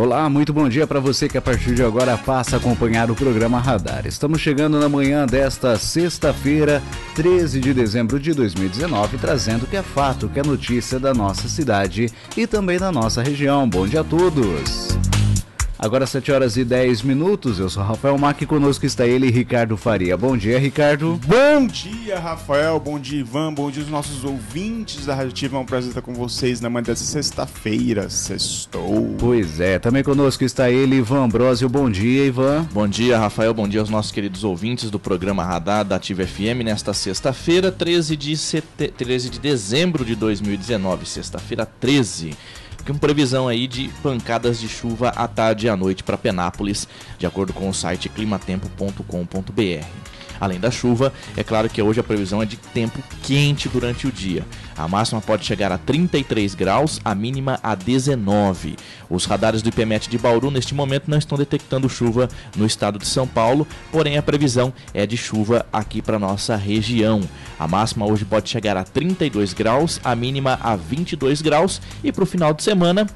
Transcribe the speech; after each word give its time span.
Olá, 0.00 0.30
muito 0.30 0.52
bom 0.52 0.68
dia 0.68 0.86
para 0.86 1.00
você 1.00 1.28
que 1.28 1.36
a 1.36 1.42
partir 1.42 1.74
de 1.74 1.82
agora 1.82 2.16
passa 2.16 2.54
a 2.54 2.58
acompanhar 2.60 3.10
o 3.10 3.16
programa 3.16 3.58
Radar. 3.58 4.06
Estamos 4.06 4.40
chegando 4.40 4.78
na 4.78 4.88
manhã 4.88 5.26
desta 5.26 5.76
sexta-feira, 5.76 6.80
13 7.16 7.58
de 7.58 7.74
dezembro 7.74 8.20
de 8.20 8.32
2019, 8.32 9.18
trazendo 9.18 9.64
o 9.64 9.66
que 9.66 9.76
é 9.76 9.82
fato, 9.82 10.26
o 10.26 10.28
que 10.28 10.38
é 10.38 10.42
notícia 10.44 11.00
da 11.00 11.12
nossa 11.12 11.48
cidade 11.48 12.12
e 12.36 12.46
também 12.46 12.78
da 12.78 12.92
nossa 12.92 13.24
região. 13.24 13.68
Bom 13.68 13.88
dia 13.88 14.02
a 14.02 14.04
todos! 14.04 15.17
Agora 15.78 16.08
7 16.08 16.32
horas 16.32 16.56
e 16.56 16.64
10 16.64 17.02
minutos, 17.02 17.60
eu 17.60 17.70
sou 17.70 17.84
Rafael 17.84 18.18
Mac 18.18 18.42
conosco 18.46 18.84
está 18.84 19.06
ele, 19.06 19.30
Ricardo 19.30 19.76
Faria. 19.76 20.16
Bom 20.16 20.36
dia, 20.36 20.58
Ricardo. 20.58 21.20
Bom 21.24 21.68
dia, 21.68 22.18
Rafael. 22.18 22.80
Bom 22.80 22.98
dia, 22.98 23.20
Ivan. 23.20 23.54
Bom 23.54 23.70
dia, 23.70 23.84
os 23.84 23.88
nossos 23.88 24.24
ouvintes 24.24 25.06
da 25.06 25.14
Rádio 25.14 25.30
Ativa. 25.30 25.56
É 25.56 25.60
um 25.60 25.64
prazer 25.64 25.90
estar 25.90 26.02
com 26.02 26.12
vocês 26.12 26.60
na 26.60 26.68
manhã 26.68 26.82
dessa 26.82 27.04
sexta-feira. 27.04 28.10
Sextou. 28.10 29.14
Pois 29.20 29.60
é, 29.60 29.78
também 29.78 30.02
conosco 30.02 30.42
está 30.42 30.68
ele, 30.68 30.96
Ivan 30.96 31.26
Ambrosio. 31.26 31.68
Bom 31.68 31.88
dia, 31.88 32.24
Ivan. 32.24 32.66
Bom 32.72 32.88
dia, 32.88 33.16
Rafael. 33.16 33.54
Bom 33.54 33.68
dia 33.68 33.78
aos 33.78 33.88
nossos 33.88 34.10
queridos 34.10 34.42
ouvintes 34.42 34.90
do 34.90 34.98
programa 34.98 35.44
Radar 35.44 35.84
da 35.84 35.94
Ativa 35.94 36.26
FM 36.26 36.64
nesta 36.64 36.92
sexta-feira, 36.92 37.70
13 37.70 38.16
de, 38.16 38.36
sete... 38.36 38.88
13 38.88 39.30
de 39.30 39.38
dezembro 39.38 40.04
de 40.04 40.16
2019. 40.16 41.06
Sexta-feira 41.06 41.64
13 41.64 42.36
com 42.88 42.96
previsão 42.96 43.46
aí 43.46 43.66
de 43.66 43.88
pancadas 44.02 44.58
de 44.58 44.66
chuva 44.66 45.10
à 45.10 45.28
tarde 45.28 45.66
e 45.66 45.68
à 45.68 45.76
noite 45.76 46.02
para 46.02 46.16
Penápolis, 46.16 46.88
de 47.18 47.26
acordo 47.26 47.52
com 47.52 47.68
o 47.68 47.74
site 47.74 48.08
climatempo.com.br. 48.08 50.17
Além 50.40 50.60
da 50.60 50.70
chuva, 50.70 51.12
é 51.36 51.42
claro 51.42 51.68
que 51.68 51.82
hoje 51.82 52.00
a 52.00 52.04
previsão 52.04 52.42
é 52.42 52.46
de 52.46 52.56
tempo 52.56 53.02
quente 53.22 53.68
durante 53.68 54.06
o 54.06 54.12
dia. 54.12 54.44
A 54.76 54.86
máxima 54.86 55.20
pode 55.20 55.44
chegar 55.44 55.72
a 55.72 55.78
33 55.78 56.54
graus, 56.54 57.00
a 57.04 57.14
mínima 57.14 57.58
a 57.62 57.74
19. 57.74 58.76
Os 59.10 59.24
radares 59.24 59.62
do 59.62 59.68
IPMET 59.68 60.08
de 60.08 60.18
Bauru 60.18 60.50
neste 60.50 60.74
momento 60.74 61.10
não 61.10 61.18
estão 61.18 61.36
detectando 61.36 61.88
chuva 61.88 62.28
no 62.56 62.64
estado 62.64 62.98
de 62.98 63.06
São 63.06 63.26
Paulo, 63.26 63.66
porém 63.90 64.16
a 64.16 64.22
previsão 64.22 64.72
é 64.94 65.04
de 65.06 65.16
chuva 65.16 65.66
aqui 65.72 66.00
para 66.00 66.18
nossa 66.18 66.54
região. 66.54 67.20
A 67.58 67.66
máxima 67.66 68.06
hoje 68.06 68.24
pode 68.24 68.48
chegar 68.48 68.76
a 68.76 68.84
32 68.84 69.52
graus, 69.52 70.00
a 70.04 70.14
mínima 70.14 70.58
a 70.62 70.76
22 70.76 71.42
graus 71.42 71.80
e 72.04 72.12
para 72.12 72.22
o 72.22 72.26
final 72.26 72.54
de 72.54 72.62
semana 72.62 73.06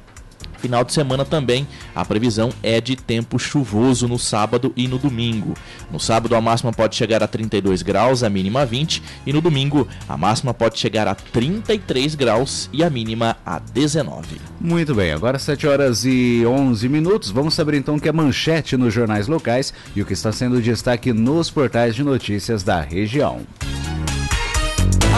Final 0.63 0.85
de 0.85 0.93
semana 0.93 1.25
também, 1.25 1.67
a 1.93 2.05
previsão 2.05 2.49
é 2.63 2.79
de 2.79 2.95
tempo 2.95 3.37
chuvoso 3.37 4.07
no 4.07 4.17
sábado 4.17 4.71
e 4.77 4.87
no 4.87 4.97
domingo. 4.97 5.55
No 5.91 5.99
sábado, 5.99 6.37
a 6.37 6.39
máxima 6.39 6.71
pode 6.71 6.95
chegar 6.95 7.21
a 7.21 7.27
32 7.27 7.81
graus, 7.81 8.23
a 8.23 8.29
mínima 8.29 8.61
a 8.61 8.65
20, 8.65 9.03
e 9.25 9.33
no 9.33 9.41
domingo, 9.41 9.85
a 10.07 10.15
máxima 10.15 10.53
pode 10.53 10.79
chegar 10.79 11.05
a 11.05 11.15
33 11.15 12.15
graus 12.15 12.69
e 12.71 12.81
a 12.81 12.89
mínima 12.89 13.35
a 13.45 13.59
19. 13.59 14.39
Muito 14.57 14.95
bem, 14.95 15.11
agora 15.11 15.37
7 15.37 15.67
horas 15.67 16.05
e 16.05 16.45
11 16.47 16.87
minutos. 16.87 17.29
Vamos 17.29 17.55
saber 17.55 17.73
então 17.73 17.95
o 17.95 17.99
que 17.99 18.07
é 18.07 18.13
manchete 18.13 18.77
nos 18.77 18.93
jornais 18.93 19.27
locais 19.27 19.73
e 19.93 20.01
o 20.01 20.05
que 20.05 20.13
está 20.13 20.31
sendo 20.31 20.61
destaque 20.61 21.11
nos 21.11 21.51
portais 21.51 21.93
de 21.93 22.05
notícias 22.05 22.63
da 22.63 22.79
região. 22.79 23.41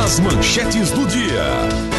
As 0.03 0.19
manchetes 0.19 0.89
do 0.89 1.05
dia. 1.05 1.94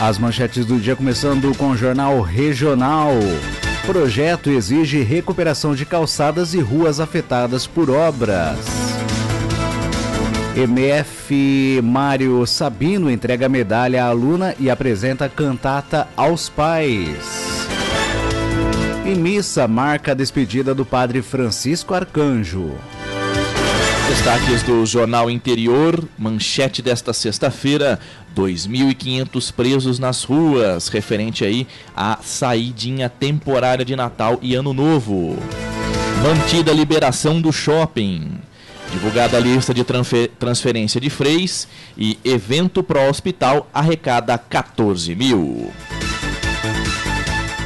As 0.00 0.18
manchetes 0.18 0.64
do 0.64 0.78
dia 0.78 0.96
começando 0.96 1.54
com 1.58 1.72
o 1.72 1.76
jornal 1.76 2.22
regional. 2.22 3.10
Projeto 3.84 4.48
exige 4.48 5.02
recuperação 5.02 5.74
de 5.74 5.84
calçadas 5.84 6.54
e 6.54 6.58
ruas 6.58 7.00
afetadas 7.00 7.66
por 7.66 7.90
obras. 7.90 8.56
MF 10.56 11.82
Mário 11.84 12.46
Sabino 12.46 13.10
entrega 13.10 13.46
medalha 13.46 14.02
à 14.02 14.08
aluna 14.08 14.54
e 14.58 14.70
apresenta 14.70 15.28
cantata 15.28 16.08
aos 16.16 16.48
pais. 16.48 17.68
E 19.04 19.14
missa 19.14 19.68
marca 19.68 20.12
a 20.12 20.14
despedida 20.14 20.74
do 20.74 20.86
padre 20.86 21.20
Francisco 21.20 21.92
Arcanjo. 21.92 22.72
Destaques 24.10 24.64
do 24.64 24.84
Jornal 24.84 25.30
Interior, 25.30 26.02
manchete 26.18 26.82
desta 26.82 27.12
sexta-feira: 27.12 27.96
2.500 28.34 29.52
presos 29.52 30.00
nas 30.00 30.24
ruas, 30.24 30.88
referente 30.88 31.44
aí 31.44 31.64
à 31.96 32.18
saidinha 32.20 33.08
temporária 33.08 33.84
de 33.84 33.94
Natal 33.94 34.40
e 34.42 34.56
Ano 34.56 34.74
Novo. 34.74 35.38
Mantida 36.24 36.72
a 36.72 36.74
liberação 36.74 37.40
do 37.40 37.52
shopping. 37.52 38.32
Divulgada 38.90 39.36
a 39.36 39.40
lista 39.40 39.72
de 39.72 39.84
transferência 40.36 41.00
de 41.00 41.08
freis 41.08 41.68
e 41.96 42.18
evento 42.24 42.82
pró-hospital 42.82 43.70
arrecada 43.72 44.36
14 44.36 45.14
mil. 45.14 45.70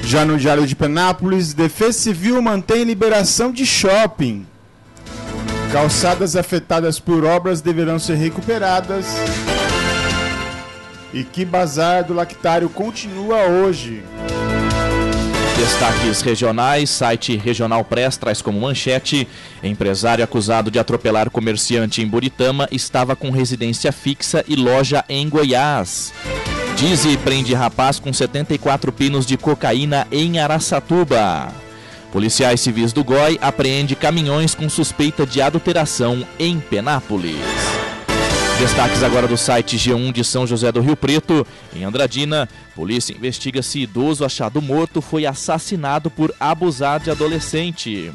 Já 0.02 0.26
no 0.26 0.36
Diário 0.36 0.66
de 0.66 0.76
Penápolis, 0.76 1.54
Defesa 1.54 1.98
Civil 1.98 2.42
mantém 2.42 2.84
liberação 2.84 3.50
de 3.50 3.64
shopping. 3.64 4.44
Calçadas 5.74 6.36
afetadas 6.36 7.00
por 7.00 7.24
obras 7.24 7.60
deverão 7.60 7.98
ser 7.98 8.14
recuperadas. 8.14 9.06
E 11.12 11.24
que 11.24 11.44
bazar 11.44 12.04
do 12.04 12.14
lactário 12.14 12.68
continua 12.68 13.48
hoje. 13.48 14.04
Destaques 15.56 16.20
regionais, 16.20 16.90
site 16.90 17.36
Regional 17.36 17.84
Press 17.84 18.16
traz 18.16 18.40
como 18.40 18.60
manchete: 18.60 19.26
empresário 19.64 20.22
acusado 20.22 20.70
de 20.70 20.78
atropelar 20.78 21.28
comerciante 21.28 22.00
em 22.00 22.06
Buritama 22.06 22.68
estava 22.70 23.16
com 23.16 23.32
residência 23.32 23.90
fixa 23.90 24.44
e 24.46 24.54
loja 24.54 25.04
em 25.08 25.28
Goiás. 25.28 26.12
Dize 26.76 27.16
prende 27.16 27.52
rapaz 27.52 27.98
com 27.98 28.12
74 28.12 28.92
pinos 28.92 29.26
de 29.26 29.36
cocaína 29.36 30.06
em 30.12 30.38
Araçatuba. 30.38 31.63
Policiais 32.14 32.60
civis 32.60 32.92
do 32.92 33.02
GOI 33.02 33.40
apreende 33.42 33.96
caminhões 33.96 34.54
com 34.54 34.68
suspeita 34.68 35.26
de 35.26 35.42
adulteração 35.42 36.24
em 36.38 36.60
Penápolis. 36.60 37.34
Destaques 38.56 39.02
agora 39.02 39.26
do 39.26 39.36
site 39.36 39.76
G1 39.76 40.12
de 40.12 40.22
São 40.22 40.46
José 40.46 40.70
do 40.70 40.80
Rio 40.80 40.94
Preto. 40.94 41.44
Em 41.74 41.82
Andradina, 41.82 42.48
polícia 42.72 43.12
investiga 43.12 43.62
se 43.62 43.80
idoso 43.80 44.24
achado 44.24 44.62
morto 44.62 45.02
foi 45.02 45.26
assassinado 45.26 46.08
por 46.08 46.32
abusar 46.38 47.00
de 47.00 47.10
adolescente. 47.10 48.12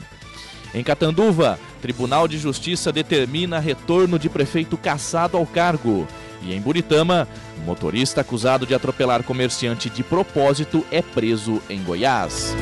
Em 0.74 0.82
Catanduva, 0.82 1.60
Tribunal 1.82 2.26
de 2.26 2.38
Justiça 2.38 2.94
determina 2.94 3.60
retorno 3.60 4.18
de 4.18 4.30
prefeito 4.30 4.78
caçado 4.78 5.36
ao 5.36 5.46
cargo. 5.46 6.08
E 6.42 6.54
em 6.54 6.62
Buritama, 6.62 7.28
motorista 7.66 8.22
acusado 8.22 8.66
de 8.66 8.74
atropelar 8.74 9.24
comerciante 9.24 9.90
de 9.90 10.04
propósito 10.04 10.86
é 10.90 11.02
preso 11.02 11.62
em 11.70 11.84
Goiás. 11.84 12.56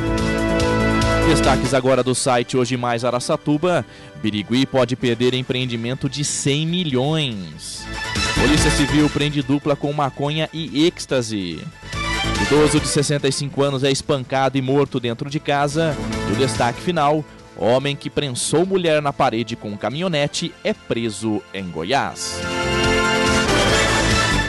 Destaques 1.27 1.73
agora 1.73 2.01
do 2.01 2.15
site 2.15 2.55
Hoje 2.55 2.77
Mais 2.77 3.03
Araçatuba. 3.03 3.85
Birigui 4.23 4.65
pode 4.65 4.95
perder 4.95 5.33
empreendimento 5.33 6.09
de 6.09 6.23
100 6.23 6.65
milhões. 6.65 7.85
Polícia 8.33 8.71
Civil 8.71 9.09
prende 9.09 9.41
dupla 9.41 9.75
com 9.75 9.91
maconha 9.91 10.49
e 10.53 10.87
êxtase. 10.87 11.61
Idoso 12.43 12.79
de 12.79 12.87
65 12.87 13.61
anos 13.61 13.83
é 13.83 13.91
espancado 13.91 14.57
e 14.57 14.61
morto 14.61 15.01
dentro 15.01 15.29
de 15.29 15.37
casa. 15.37 15.97
E 16.29 16.31
o 16.31 16.35
destaque 16.37 16.79
final: 16.79 17.25
homem 17.57 17.93
que 17.93 18.09
prensou 18.09 18.65
mulher 18.65 19.01
na 19.01 19.11
parede 19.11 19.57
com 19.57 19.77
caminhonete 19.77 20.53
é 20.63 20.73
preso 20.73 21.41
em 21.53 21.69
Goiás. 21.69 22.39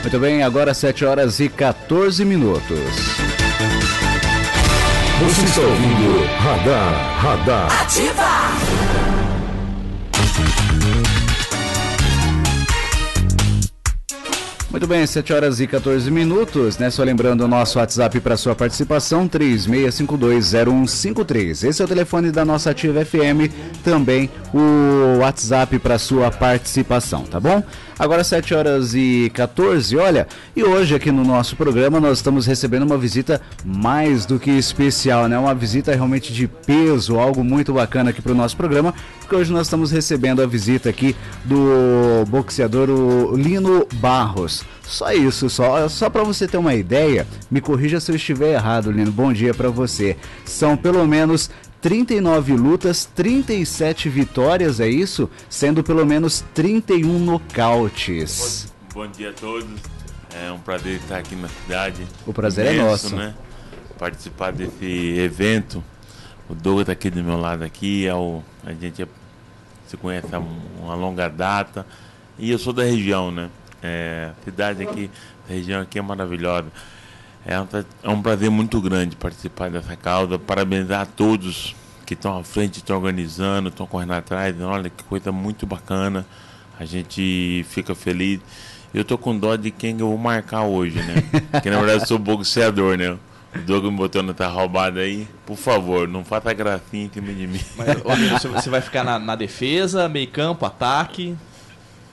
Muito 0.01 0.19
bem, 0.21 0.45
agora 0.45 0.73
7 0.73 1.05
horas 1.05 1.41
e 1.41 1.49
14 1.49 2.25
minutos. 2.25 3.28
Você 5.21 5.45
está 5.47 5.63
ouvindo 5.63 6.25
Radar, 6.39 7.19
Radar. 7.19 7.83
Ativa! 7.83 8.23
Muito 14.71 14.87
bem, 14.87 15.05
7 15.05 15.33
horas 15.33 15.59
e 15.59 15.67
14 15.67 16.09
minutos, 16.09 16.79
né? 16.79 16.89
Só 16.89 17.03
lembrando 17.03 17.41
o 17.41 17.49
nosso 17.49 17.81
WhatsApp 17.81 18.21
para 18.21 18.37
sua 18.37 18.55
participação, 18.55 19.29
36520153. 19.29 21.67
Esse 21.67 21.83
é 21.83 21.85
o 21.85 21.89
telefone 21.89 22.31
da 22.31 22.45
nossa 22.45 22.71
Ativa 22.71 23.05
FM, 23.05 23.51
também 23.83 24.31
o 24.55 25.19
WhatsApp 25.19 25.81
para 25.81 25.99
sua 25.99 26.31
participação, 26.31 27.25
tá 27.25 27.41
bom? 27.41 27.61
Agora 27.99 28.23
7 28.23 28.55
horas 28.55 28.95
e 28.95 29.29
14, 29.35 29.97
olha, 29.97 30.29
e 30.55 30.63
hoje 30.63 30.95
aqui 30.95 31.11
no 31.11 31.25
nosso 31.25 31.57
programa 31.57 31.99
nós 31.99 32.19
estamos 32.19 32.47
recebendo 32.47 32.85
uma 32.85 32.97
visita 32.97 33.41
mais 33.65 34.25
do 34.25 34.39
que 34.39 34.53
especial, 34.53 35.27
né? 35.27 35.37
Uma 35.37 35.53
visita 35.53 35.93
realmente 35.93 36.33
de 36.33 36.47
peso, 36.47 37.19
algo 37.19 37.43
muito 37.43 37.73
bacana 37.73 38.11
aqui 38.11 38.23
para 38.23 38.31
o 38.31 38.37
nosso 38.37 38.57
programa, 38.57 38.95
porque 39.19 39.35
hoje 39.35 39.53
nós 39.53 39.67
estamos 39.67 39.91
recebendo 39.91 40.41
a 40.41 40.47
visita 40.47 40.89
aqui 40.89 41.17
do 41.45 42.25
boxeador 42.29 42.89
Lino 43.35 43.85
Barros. 43.95 44.65
Só 44.85 45.13
isso, 45.13 45.51
só, 45.51 45.89
só 45.89 46.09
para 46.09 46.23
você 46.23 46.47
ter 46.47 46.57
uma 46.57 46.75
ideia, 46.75 47.27
me 47.51 47.61
corrija 47.61 47.99
se 47.99 48.13
eu 48.13 48.17
estiver 48.17 48.55
errado, 48.55 48.93
Lino. 48.93 49.11
Bom 49.11 49.33
dia 49.33 49.53
para 49.53 49.71
você. 49.71 50.17
São 50.45 50.77
pelo 50.77 51.05
menos 51.07 51.51
39 51.81 52.55
lutas, 52.55 53.05
37 53.05 54.09
vitórias, 54.09 54.81
é 54.81 54.89
isso? 54.89 55.31
Sendo 55.49 55.83
pelo 55.83 56.05
menos 56.05 56.45
31 56.55 57.19
nocautes. 57.19 58.73
Bom, 58.93 59.07
dia 59.07 59.31
a 59.31 59.33
todos. 59.33 59.69
É 60.35 60.51
um 60.51 60.59
prazer 60.59 60.97
estar 60.97 61.19
aqui 61.19 61.35
na 61.37 61.49
cidade. 61.49 62.07
O 62.27 62.33
prazer 62.33 62.67
é 62.67 62.75
Imenso, 62.75 62.83
é 62.83 62.91
nosso. 62.91 63.17
Né? 63.17 63.35
Participar 63.99 64.53
desse 64.53 65.19
evento. 65.19 65.83
O 66.49 66.55
Douglas 66.55 66.83
está 66.83 66.93
aqui 66.93 67.11
do 67.11 67.23
meu 67.23 67.39
lado 67.39 67.63
aqui, 67.63 68.07
é 68.07 68.15
o, 68.15 68.43
a 68.65 68.73
gente 68.73 69.07
se 69.87 69.97
conhece 69.97 70.35
há 70.35 70.39
uma 70.39 70.95
longa 70.95 71.29
data. 71.29 71.87
E 72.39 72.51
eu 72.51 72.59
sou 72.59 72.73
da 72.73 72.85
região, 72.85 73.31
né? 73.31 73.51
É, 73.83 74.31
a 74.31 74.45
cidade 74.45 74.83
aqui, 74.83 75.11
a 75.49 75.53
região 75.53 75.83
aqui 75.83 75.99
é 75.99 76.03
maravilhosa. 76.03 76.67
É 77.47 77.61
um, 77.61 77.67
é 78.03 78.09
um 78.09 78.21
prazer 78.21 78.51
muito 78.51 78.81
grande 78.81 79.17
participar 79.17 79.71
dessa 79.71 79.97
causa. 79.97 80.39
Parabenizar 80.39 81.03
a 81.03 81.07
todos 81.07 81.75
que 82.05 82.15
estão 82.15 82.39
à 82.39 82.45
frente, 82.45 82.79
estão 82.79 82.97
organizando, 82.97 83.69
estão 83.69 83.87
correndo 83.87 84.13
atrás. 84.13 84.55
Olha 84.61 84.91
que 84.91 85.05
coisa 85.05 85.31
muito 85.31 85.67
bacana. 85.67 86.27
A 86.79 86.85
gente 86.85 87.65
fica 87.69 87.95
feliz. 87.95 88.41
Eu 88.95 89.05
tô 89.05 89.19
com 89.19 89.39
dó 89.39 89.57
de 89.57 89.71
quem 89.71 89.99
eu 89.99 90.09
vou 90.09 90.19
marcar 90.19 90.63
hoje, 90.63 91.03
né? 91.03 91.23
Porque 91.53 91.69
na 91.69 91.77
verdade 91.79 92.03
eu 92.03 92.07
sou 92.07 92.19
boxeador, 92.19 92.97
né? 92.97 93.19
O 93.55 93.59
Douglas 93.61 93.93
me 93.93 93.99
botou 93.99 94.23
na 94.23 94.35
tá 94.35 94.47
roubada 94.47 95.01
aí. 95.01 95.27
Por 95.47 95.57
favor, 95.57 96.07
não 96.07 96.25
faça 96.25 96.53
gracinha 96.53 97.07
em 97.07 97.11
cima 97.11 97.33
de 97.33 97.47
mim. 97.47 97.61
Mas, 97.77 98.43
você 98.43 98.71
vai 98.71 98.81
ficar 98.81 99.05
na, 99.05 99.19
na 99.19 99.35
defesa, 99.35 100.09
meio 100.09 100.29
campo, 100.29 100.67
ataque? 100.67 101.37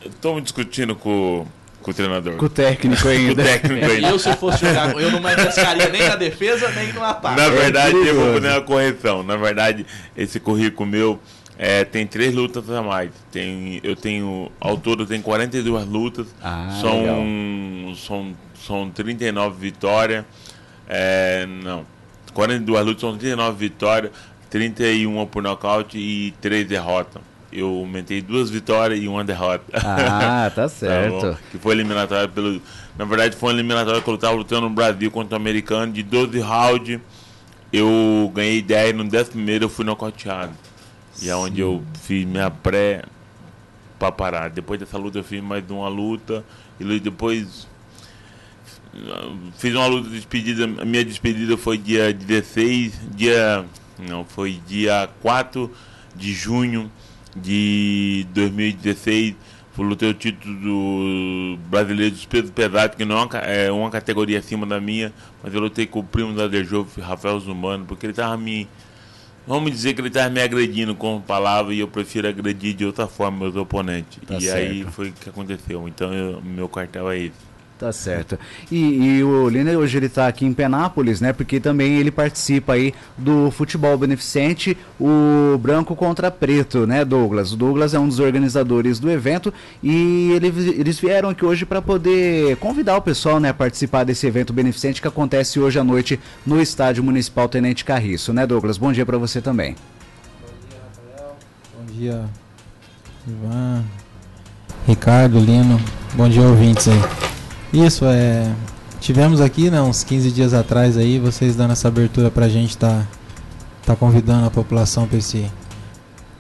Estamos 0.04 0.44
discutindo 0.44 0.96
com 0.96 1.46
com 1.86 1.92
o 1.92 1.94
treinador. 1.94 2.36
Com 2.38 2.48
o 2.48 2.50
técnico 2.50 3.08
ainda. 3.08 3.36
com 3.36 3.42
o 3.42 3.46
técnico 3.46 3.86
ainda. 3.86 4.10
eu, 4.10 4.18
se 4.18 4.36
fosse 4.38 4.66
jogar, 4.66 4.92
eu 5.00 5.12
não 5.12 5.20
me 5.20 5.28
arriscaria 5.28 5.88
nem 5.90 6.02
na 6.02 6.16
defesa, 6.16 6.68
nem 6.72 6.92
no 6.92 7.04
ataque. 7.04 7.40
Na 7.40 7.48
verdade, 7.48 7.96
é 7.96 8.10
eu 8.10 8.16
vou 8.16 8.34
fazer 8.34 8.50
uma 8.50 8.62
correção. 8.62 9.22
Na 9.22 9.38
verdade, 9.38 9.86
esse 10.18 10.40
currículo 10.40 10.90
meu 10.90 11.20
é, 11.60 11.86
tem 11.86 12.08
três 12.08 12.34
lutas 12.34 12.68
a 12.72 12.82
mais. 12.82 13.12
Tem, 13.32 13.80
eu 13.84 13.96
tenho, 13.96 14.52
ao 14.60 14.78
todo, 14.78 15.04
eu 15.04 15.08
tenho 15.08 15.22
42 15.22 15.86
lutas. 15.86 16.26
Ah, 16.42 16.76
são, 16.82 17.96
são, 17.96 18.36
são 18.66 18.90
39 18.90 19.56
vitórias. 19.60 20.26
É, 20.90 21.46
não, 21.46 21.86
42 22.34 22.84
lutas 22.84 23.02
são 23.02 23.16
39 23.16 23.58
vitórias, 23.60 24.12
31 24.50 25.24
por 25.28 25.44
nocaute 25.44 26.00
e 26.00 26.34
3 26.42 26.68
derrotas 26.68 27.22
eu 27.56 27.68
aumentei 27.68 28.22
duas 28.22 28.50
vitórias 28.50 29.02
e 29.02 29.08
uma 29.08 29.24
derrota. 29.24 29.64
Ah, 29.74 30.52
tá 30.54 30.68
certo. 30.70 31.32
tá 31.32 31.38
que 31.52 31.58
foi 31.58 31.74
eliminatória 31.74 32.28
pelo. 32.28 32.62
Na 32.98 33.06
verdade, 33.06 33.36
foi 33.36 33.50
uma 33.50 33.60
eliminatória 33.60 34.02
que 34.02 34.10
eu 34.10 34.16
estava 34.16 34.36
lutando 34.36 34.68
no 34.68 34.76
Brasil 34.76 35.10
contra 35.10 35.38
o 35.38 35.42
americano 35.42 35.92
de 35.92 36.04
12 36.04 36.40
rounds. 36.40 37.00
Eu 37.72 38.32
ganhei 38.34 38.62
10, 38.62 38.96
no 38.96 39.04
11 39.04 39.30
eu 39.62 39.70
fui 39.70 39.86
nocauteado. 39.86 40.54
E 41.22 41.30
é 41.30 41.36
onde 41.36 41.62
eu 41.62 41.82
fiz 42.02 42.26
minha 42.26 42.52
pré 42.52 43.04
para 43.98 44.12
parar. 44.12 44.50
Depois 44.50 44.80
dessa 44.80 44.98
luta 44.98 45.20
eu 45.20 45.24
fiz 45.24 45.42
mais 45.42 45.64
uma 45.70 45.88
luta. 45.88 46.44
E 46.80 47.00
depois 47.00 47.68
fiz 49.58 49.74
uma 49.74 49.88
luta 49.88 50.10
de 50.10 50.16
despedida. 50.16 50.66
A 50.82 50.86
minha 50.86 51.04
despedida 51.04 51.58
foi 51.58 51.78
dia 51.78 52.14
16, 52.14 53.00
dia. 53.16 53.66
Não, 53.98 54.26
foi 54.26 54.60
dia 54.68 55.10
4 55.22 55.72
de 56.16 56.34
junho 56.34 56.92
de 57.36 58.26
2016 58.34 59.36
lutei 59.84 60.10
o 60.10 60.14
título 60.14 60.56
do 60.60 61.58
brasileiro 61.68 62.16
dos 62.16 62.26
pesos 62.26 62.52
pesados, 62.52 62.96
que 62.96 63.04
não 63.04 63.28
é 63.44 63.72
uma 63.72 63.90
categoria 63.90 64.40
acima 64.40 64.66
da 64.66 64.80
minha, 64.80 65.12
mas 65.44 65.54
eu 65.54 65.60
lutei 65.60 65.86
com 65.86 66.00
o 66.00 66.04
primo 66.04 66.34
da 66.34 66.48
Dejof, 66.48 67.00
Rafael 67.02 67.40
Zumano, 67.40 67.86
porque 67.86 68.06
ele 68.06 68.14
estava 68.14 68.38
me. 68.38 68.68
Vamos 69.48 69.72
dizer 69.72 69.94
que 69.94 70.02
ele 70.02 70.08
estava 70.08 70.30
me 70.30 70.42
agredindo 70.42 70.96
com 70.96 71.22
palavras 71.22 71.76
e 71.76 71.80
eu 71.80 71.88
prefiro 71.88 72.28
agredir 72.28 72.74
de 72.74 72.86
outra 72.86 73.08
forma 73.08 73.40
meus 73.40 73.56
oponentes. 73.56 74.20
Tá 74.26 74.38
e 74.38 74.42
certo. 74.42 74.58
aí 74.58 74.84
foi 74.86 75.10
o 75.10 75.14
que 75.14 75.30
aconteceu. 75.30 75.88
Então 75.88 76.14
eu, 76.14 76.42
meu 76.42 76.68
cartel 76.68 77.12
é 77.12 77.20
esse. 77.20 77.55
Tá 77.78 77.92
certo. 77.92 78.40
E, 78.72 79.18
e 79.18 79.24
o 79.24 79.50
Liner 79.50 79.78
hoje 79.78 79.98
ele 79.98 80.06
está 80.06 80.28
aqui 80.28 80.46
em 80.46 80.54
Penápolis, 80.54 81.20
né? 81.20 81.34
Porque 81.34 81.60
também 81.60 81.98
ele 81.98 82.10
participa 82.10 82.74
aí 82.74 82.94
do 83.18 83.52
futebol 83.52 83.98
beneficente, 83.98 84.78
o 84.98 85.58
branco 85.58 85.94
contra 85.94 86.32
preto, 86.32 86.88
né, 86.88 87.04
Douglas? 87.04 87.52
O 87.52 87.58
Douglas 87.58 87.94
é 87.94 88.00
um 88.00 88.08
dos 88.08 88.20
organizadores 88.20 88.98
do 88.98 89.12
evento 89.12 89.54
e 89.84 90.32
ele, 90.32 90.48
eles 90.80 90.98
vieram 90.98 91.30
aqui 91.30 91.44
hoje 91.44 91.66
para 91.66 91.82
poder 91.82 92.56
convidar 92.58 92.96
o 92.96 93.02
pessoal, 93.02 93.42
né, 93.42 93.50
a 93.50 93.54
participar 93.54 94.06
desse 94.06 94.26
evento 94.26 94.54
beneficente 94.54 95.02
que 95.02 95.08
acontece 95.08 95.60
hoje 95.60 95.78
à 95.78 95.84
noite 95.84 96.18
no 96.46 96.62
Estádio 96.62 97.04
Municipal 97.04 97.50
Tenente 97.50 97.84
Carriço, 97.84 98.32
né, 98.32 98.48
Douglas? 98.48 98.78
Bom 98.78 98.94
dia 98.94 99.06
para 99.06 99.18
você 99.18 99.42
também. 99.42 99.76
Bom 100.42 100.54
dia, 100.70 100.80
Rafael. 101.18 101.36
Bom 101.78 101.94
dia, 101.94 102.26
Ivan, 103.28 103.84
Ricardo, 104.88 105.40
Lino. 105.40 105.78
Bom 106.14 106.30
dia, 106.30 106.44
ouvintes 106.44 106.88
aí. 106.88 107.35
Isso, 107.76 108.06
é. 108.06 108.56
Tivemos 109.02 109.42
aqui, 109.42 109.70
né, 109.70 109.82
uns 109.82 110.04
15 110.04 110.32
dias 110.32 110.54
atrás 110.54 110.98
aí, 110.98 111.20
vocês 111.20 111.56
dando 111.56 111.72
essa 111.72 111.90
abertura 111.90 112.32
pra 112.32 112.48
gente 112.48 112.78
tá, 112.78 113.06
tá 113.86 113.96
convidando 113.96 114.48
a 114.48 114.50
população 114.50 115.08
pra 115.08 115.18
esse, 115.18 115.52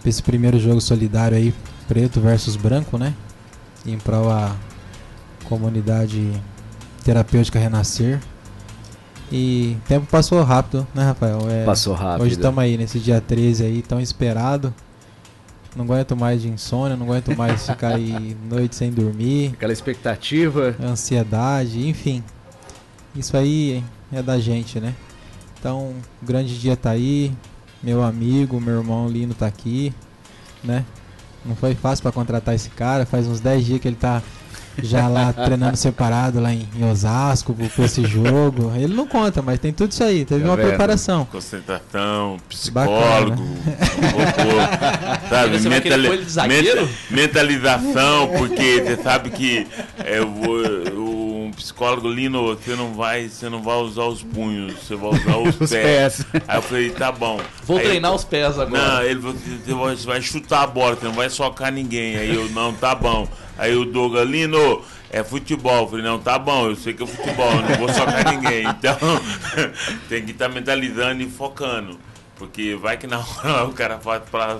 pra 0.01 0.09
esse 0.09 0.23
primeiro 0.23 0.57
jogo 0.57 0.79
solidário 0.79 1.37
aí, 1.37 1.53
preto 1.87 2.21
versus 2.21 2.55
branco, 2.55 2.97
né? 2.97 3.13
Em 3.85 3.97
prol 3.97 4.31
a 4.31 4.55
comunidade 5.43 6.31
terapêutica 7.03 7.59
renascer. 7.59 8.19
E 9.31 9.77
o 9.83 9.87
tempo 9.87 10.07
passou 10.07 10.41
rápido, 10.41 10.87
né, 10.95 11.03
Rafael? 11.03 11.39
É, 11.49 11.65
passou 11.65 11.93
rápido. 11.93 12.23
Hoje 12.23 12.35
estamos 12.35 12.63
aí 12.63 12.77
nesse 12.77 12.97
dia 12.97 13.19
13 13.19 13.63
aí, 13.63 13.81
tão 13.81 13.99
esperado. 13.99 14.73
Não 15.75 15.83
aguento 15.83 16.15
mais 16.15 16.41
de 16.41 16.47
insônia, 16.47 16.95
não 16.95 17.05
aguento 17.05 17.35
mais 17.35 17.67
ficar 17.67 17.95
aí 17.95 18.35
noite 18.49 18.75
sem 18.75 18.91
dormir. 18.91 19.51
Aquela 19.53 19.73
expectativa. 19.73 20.75
Ansiedade, 20.81 21.87
enfim. 21.87 22.23
Isso 23.15 23.35
aí 23.35 23.83
é 24.11 24.21
da 24.21 24.39
gente, 24.39 24.79
né? 24.79 24.95
Então, 25.59 25.93
o 26.21 26.25
grande 26.25 26.57
dia 26.57 26.77
tá 26.77 26.91
aí. 26.91 27.31
Meu 27.83 28.03
amigo, 28.03 28.59
meu 28.59 28.77
irmão 28.77 29.07
Lino 29.07 29.33
tá 29.33 29.47
aqui, 29.47 29.93
né? 30.63 30.85
Não 31.45 31.55
foi 31.55 31.75
fácil 31.75 32.03
para 32.03 32.11
contratar 32.11 32.55
esse 32.55 32.69
cara. 32.69 33.05
Faz 33.05 33.27
uns 33.27 33.39
10 33.39 33.65
dias 33.65 33.79
que 33.79 33.87
ele 33.87 33.95
tá 33.95 34.23
já 34.81 35.07
lá 35.07 35.31
treinando 35.33 35.77
separado 35.77 36.39
lá 36.39 36.53
em, 36.53 36.67
em 36.75 36.83
Osasco 36.89 37.55
por 37.75 37.85
esse 37.85 38.05
jogo. 38.05 38.71
Ele 38.75 38.93
não 38.93 39.07
conta, 39.07 39.41
mas 39.41 39.59
tem 39.59 39.71
tudo 39.71 39.91
isso 39.91 40.03
aí. 40.03 40.25
Teve 40.25 40.41
tá 40.43 40.49
uma 40.49 40.55
vendo? 40.55 40.67
preparação. 40.67 41.25
Concentração, 41.25 42.37
psicólogo, 42.49 43.43
sabe? 45.29 45.59
Mentali 45.69 46.09
menta 46.47 46.89
mentalização, 47.09 48.27
porque 48.37 48.81
você 48.81 48.97
sabe 49.01 49.29
que 49.29 49.67
é, 50.03 50.21
o, 50.21 51.01
um 51.01 51.04
psicólogo 51.65 52.07
Lino, 52.07 52.55
você 52.55 52.75
não 52.75 52.93
vai, 52.93 53.27
você 53.27 53.49
não 53.49 53.63
vai 53.63 53.77
usar 53.77 54.03
os 54.03 54.21
punhos, 54.21 54.73
você 54.75 54.95
vai 54.95 55.09
usar 55.09 55.37
os, 55.37 55.55
os 55.59 55.69
pés. 55.71 56.23
pés. 56.23 56.43
Aí 56.47 56.57
eu 56.57 56.61
falei, 56.61 56.89
tá 56.91 57.11
bom. 57.11 57.39
Vou 57.63 57.77
aí 57.77 57.85
treinar 57.85 58.13
os 58.13 58.23
pés 58.23 58.59
agora. 58.59 58.81
Não, 58.81 59.01
ele 59.01 59.19
você 59.19 60.05
vai 60.05 60.21
chutar 60.21 60.61
a 60.61 60.67
bola, 60.67 60.95
você 60.95 61.05
não 61.05 61.13
vai 61.13 61.29
socar 61.29 61.71
ninguém. 61.71 62.17
Aí 62.17 62.35
eu, 62.35 62.47
não, 62.49 62.71
tá 62.71 62.93
bom. 62.93 63.27
Aí 63.57 63.75
o 63.75 63.83
Douglas, 63.83 64.29
Lino, 64.29 64.83
é 65.09 65.23
futebol. 65.23 65.81
Eu 65.81 65.87
falei, 65.87 66.05
não, 66.05 66.19
tá 66.19 66.37
bom, 66.37 66.69
eu 66.69 66.75
sei 66.75 66.93
que 66.93 67.01
é 67.01 67.07
futebol, 67.07 67.55
não 67.55 67.77
vou 67.77 67.89
socar 67.89 68.31
ninguém. 68.31 68.65
Então, 68.75 68.97
tem 70.07 70.23
que 70.23 70.31
estar 70.31 70.47
tá 70.47 70.53
mentalizando 70.53 71.23
e 71.23 71.29
focando. 71.29 71.97
Porque 72.35 72.75
vai 72.75 72.97
que 72.97 73.07
na 73.07 73.19
hora 73.19 73.65
o 73.65 73.73
cara 73.73 73.97
faz 73.97 74.21
pra. 74.29 74.59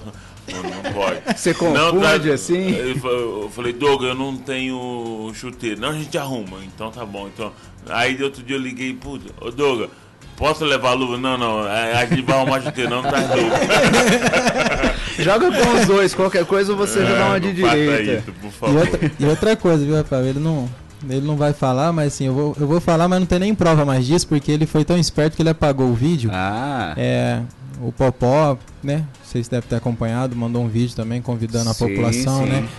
Não, 0.52 0.64
não 0.64 0.94
pode. 0.94 1.38
Você 1.38 1.54
confunde 1.54 1.80
não, 1.80 2.02
tá, 2.02 2.34
assim? 2.34 2.76
Eu 2.76 3.50
falei, 3.50 3.74
Douglas, 3.74 4.12
eu 4.12 4.16
não 4.16 4.38
tenho 4.38 5.32
chuteiro. 5.34 5.82
Não, 5.82 5.90
a 5.90 5.94
gente 5.94 6.18
arruma. 6.18 6.64
Então 6.64 6.92
tá 6.92 7.06
bom. 7.06 7.28
Então, 7.28 7.52
aí 7.90 8.22
outro 8.22 8.44
dia 8.44 8.56
eu 8.56 8.62
liguei, 8.62 8.94
puta, 8.94 9.34
ô 9.42 9.52
Douglas, 9.52 9.90
Posso 10.38 10.66
levar 10.66 10.90
a 10.90 10.94
luva? 10.94 11.18
Não, 11.18 11.38
não. 11.38 11.62
A 11.64 12.06
gente 12.06 12.22
vai 12.24 12.38
arrumar 12.38 12.62
chuteiro, 12.62 12.90
não, 12.90 13.02
não 13.02 13.10
tá 13.10 13.18
Joga 15.18 15.50
com 15.50 15.80
os 15.80 15.86
dois, 15.86 16.14
qualquer 16.14 16.46
coisa 16.46 16.76
você 16.76 17.00
é, 17.00 17.06
já 17.06 17.18
dá 17.18 17.26
uma 17.28 17.40
de 17.40 17.54
direita. 17.54 18.12
Isso, 18.12 18.34
por 18.42 18.52
favor. 18.52 18.76
E 18.76 18.78
outra, 18.78 19.12
e 19.18 19.26
outra 19.26 19.56
coisa, 19.56 19.86
viu, 19.86 19.96
Rafael? 19.96 20.26
Ele 20.26 20.40
não. 20.40 20.70
Ele 21.10 21.26
não 21.26 21.38
vai 21.38 21.54
falar, 21.54 21.94
mas 21.94 22.08
assim, 22.14 22.26
eu 22.26 22.34
vou, 22.34 22.58
eu 22.60 22.68
vou 22.68 22.82
falar, 22.82 23.08
mas 23.08 23.20
não 23.20 23.28
tem 23.28 23.40
nem 23.40 23.54
prova 23.54 23.86
mais 23.86 24.06
disso, 24.06 24.28
porque 24.28 24.52
ele 24.52 24.66
foi 24.66 24.84
tão 24.84 24.98
esperto 24.98 25.36
que 25.36 25.42
ele 25.42 25.50
apagou 25.50 25.88
o 25.88 25.94
vídeo. 25.94 26.32
Ah. 26.34 26.94
É, 26.98 27.42
o 27.82 27.92
Popó, 27.92 28.58
né? 28.84 29.06
Vocês 29.24 29.48
devem 29.48 29.68
ter 29.68 29.76
acompanhado, 29.76 30.36
mandou 30.36 30.64
um 30.64 30.68
vídeo 30.68 30.96
também 30.96 31.22
convidando 31.22 31.70
a 31.70 31.74
Sim, 31.74 31.88
população, 31.88 32.44
sim. 32.44 32.50
né? 32.50 32.70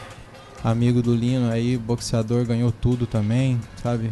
Amigo 0.64 1.02
do 1.02 1.14
Lino 1.14 1.50
aí, 1.50 1.76
boxeador, 1.76 2.44
ganhou 2.44 2.72
tudo 2.72 3.06
também, 3.06 3.60
sabe? 3.82 4.10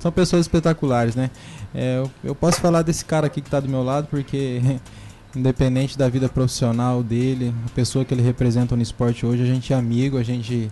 São 0.00 0.12
pessoas 0.12 0.42
espetaculares, 0.42 1.14
né? 1.14 1.30
É, 1.74 1.98
eu, 1.98 2.10
eu 2.22 2.34
posso 2.34 2.60
falar 2.60 2.82
desse 2.82 3.04
cara 3.04 3.26
aqui 3.26 3.40
que 3.40 3.48
tá 3.48 3.58
do 3.58 3.68
meu 3.68 3.82
lado, 3.82 4.06
porque 4.08 4.60
independente 5.34 5.96
da 5.96 6.08
vida 6.08 6.28
profissional 6.28 7.02
dele, 7.02 7.54
a 7.66 7.70
pessoa 7.70 8.04
que 8.04 8.12
ele 8.12 8.22
representa 8.22 8.76
no 8.76 8.82
esporte 8.82 9.24
hoje, 9.24 9.42
a 9.42 9.46
gente 9.46 9.72
é 9.72 9.76
amigo, 9.76 10.18
a 10.18 10.22
gente 10.22 10.70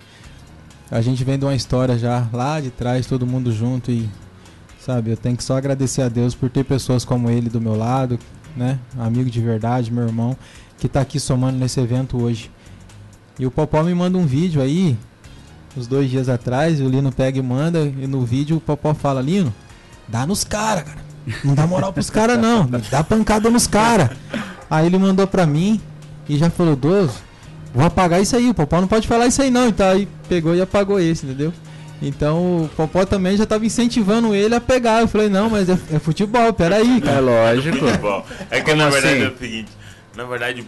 a 0.90 1.00
gente 1.00 1.24
vem 1.24 1.38
de 1.38 1.44
uma 1.46 1.54
história 1.54 1.96
já 1.98 2.28
lá 2.30 2.60
de 2.60 2.70
trás, 2.70 3.06
todo 3.06 3.26
mundo 3.26 3.50
junto 3.50 3.90
e 3.90 4.06
sabe, 4.78 5.12
eu 5.12 5.16
tenho 5.16 5.36
que 5.36 5.42
só 5.42 5.56
agradecer 5.56 6.02
a 6.02 6.08
Deus 6.08 6.34
por 6.34 6.50
ter 6.50 6.64
pessoas 6.64 7.02
como 7.02 7.30
ele 7.30 7.48
do 7.48 7.60
meu 7.60 7.74
lado, 7.74 8.18
né? 8.56 8.78
Amigo 8.98 9.30
de 9.30 9.40
verdade, 9.40 9.92
meu 9.92 10.04
irmão, 10.04 10.36
que 10.78 10.88
tá 10.88 11.00
aqui 11.00 11.18
somando 11.18 11.58
nesse 11.58 11.80
evento 11.80 12.22
hoje. 12.22 12.50
E 13.38 13.46
o 13.46 13.50
Popó 13.50 13.82
me 13.82 13.94
manda 13.94 14.18
um 14.18 14.26
vídeo 14.26 14.60
aí, 14.60 14.96
uns 15.76 15.86
dois 15.86 16.10
dias 16.10 16.28
atrás, 16.28 16.80
o 16.80 16.88
Lino 16.88 17.10
pega 17.10 17.38
e 17.38 17.42
manda, 17.42 17.80
e 17.80 18.06
no 18.06 18.24
vídeo 18.24 18.56
o 18.56 18.60
Popó 18.60 18.94
fala, 18.94 19.20
Lino, 19.20 19.52
dá 20.06 20.26
nos 20.26 20.44
caras, 20.44 20.84
cara. 20.84 21.02
Não 21.44 21.54
dá 21.54 21.66
moral 21.66 21.92
pros 21.92 22.10
caras 22.10 22.38
não, 22.38 22.68
dá 22.90 23.04
pancada 23.04 23.48
nos 23.48 23.66
caras. 23.66 24.10
Aí 24.70 24.86
ele 24.86 24.98
mandou 24.98 25.26
pra 25.26 25.46
mim 25.46 25.80
e 26.28 26.36
já 26.36 26.50
falou, 26.50 26.74
Dozo, 26.74 27.14
vou 27.74 27.84
apagar 27.84 28.20
isso 28.20 28.36
aí, 28.36 28.50
o 28.50 28.54
Popó 28.54 28.80
não 28.80 28.88
pode 28.88 29.06
falar 29.06 29.26
isso 29.26 29.40
aí 29.40 29.50
não. 29.50 29.68
Então 29.68 29.88
aí 29.88 30.08
pegou 30.28 30.54
e 30.54 30.60
apagou 30.60 30.98
esse, 30.98 31.24
entendeu? 31.24 31.52
Então 32.02 32.64
o 32.64 32.68
Popó 32.76 33.06
também 33.06 33.36
já 33.36 33.46
tava 33.46 33.64
incentivando 33.64 34.34
ele 34.34 34.54
a 34.54 34.60
pegar. 34.60 35.00
Eu 35.00 35.08
falei, 35.08 35.28
não, 35.28 35.48
mas 35.48 35.68
é, 35.68 35.78
é 35.92 35.98
futebol, 36.00 36.52
peraí, 36.52 36.98
É 36.98 37.00
cara. 37.00 37.20
lógico. 37.20 37.78
Futebol. 37.78 38.26
É 38.50 38.60
que 38.60 38.64
Como 38.70 38.76
na 38.82 38.90
verdade 38.90 39.14
assim? 39.14 39.24
é 39.24 39.28
o 39.28 39.38
seguinte, 39.38 39.70
na 40.16 40.24
verdade, 40.24 40.66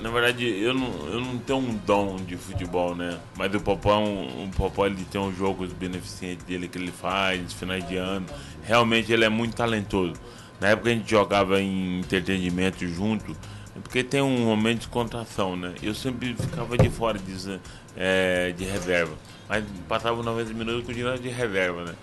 na 0.00 0.10
verdade 0.10 0.46
eu 0.46 0.72
não, 0.72 0.88
eu 1.12 1.20
não 1.20 1.36
tenho 1.38 1.58
um 1.58 1.74
dom 1.84 2.16
de 2.24 2.36
futebol, 2.36 2.94
né? 2.94 3.18
Mas 3.36 3.52
o 3.54 3.60
Popó, 3.60 3.92
é 3.94 3.98
um, 3.98 4.44
o 4.44 4.50
Popó 4.56 4.86
ele 4.86 5.04
tem 5.10 5.20
os 5.20 5.36
jogos 5.36 5.72
beneficentes 5.72 6.44
dele 6.46 6.68
que 6.68 6.78
ele 6.78 6.92
faz, 6.92 7.52
finais 7.52 7.86
de 7.88 7.96
ano. 7.96 8.26
Realmente 8.62 9.12
ele 9.12 9.24
é 9.24 9.28
muito 9.28 9.56
talentoso. 9.56 10.14
Na 10.60 10.68
época 10.68 10.90
a 10.90 10.92
gente 10.92 11.10
jogava 11.10 11.60
em 11.60 12.00
entretenimento 12.00 12.86
junto, 12.86 13.32
é 13.32 13.34
porque 13.82 14.02
tem 14.02 14.22
um 14.22 14.46
momento 14.46 14.74
de 14.74 14.86
descontração, 14.86 15.56
né? 15.56 15.74
Eu 15.82 15.94
sempre 15.94 16.34
ficava 16.34 16.76
de 16.76 16.88
fora 16.88 17.18
de, 17.18 17.60
eh, 17.96 18.54
de 18.56 18.64
reserva. 18.64 19.14
Mas 19.48 19.64
passava 19.88 20.22
90 20.22 20.52
minutos 20.52 20.84
com 20.84 20.92
o 20.92 21.18
de 21.18 21.28
reserva, 21.28 21.84
né? 21.84 21.94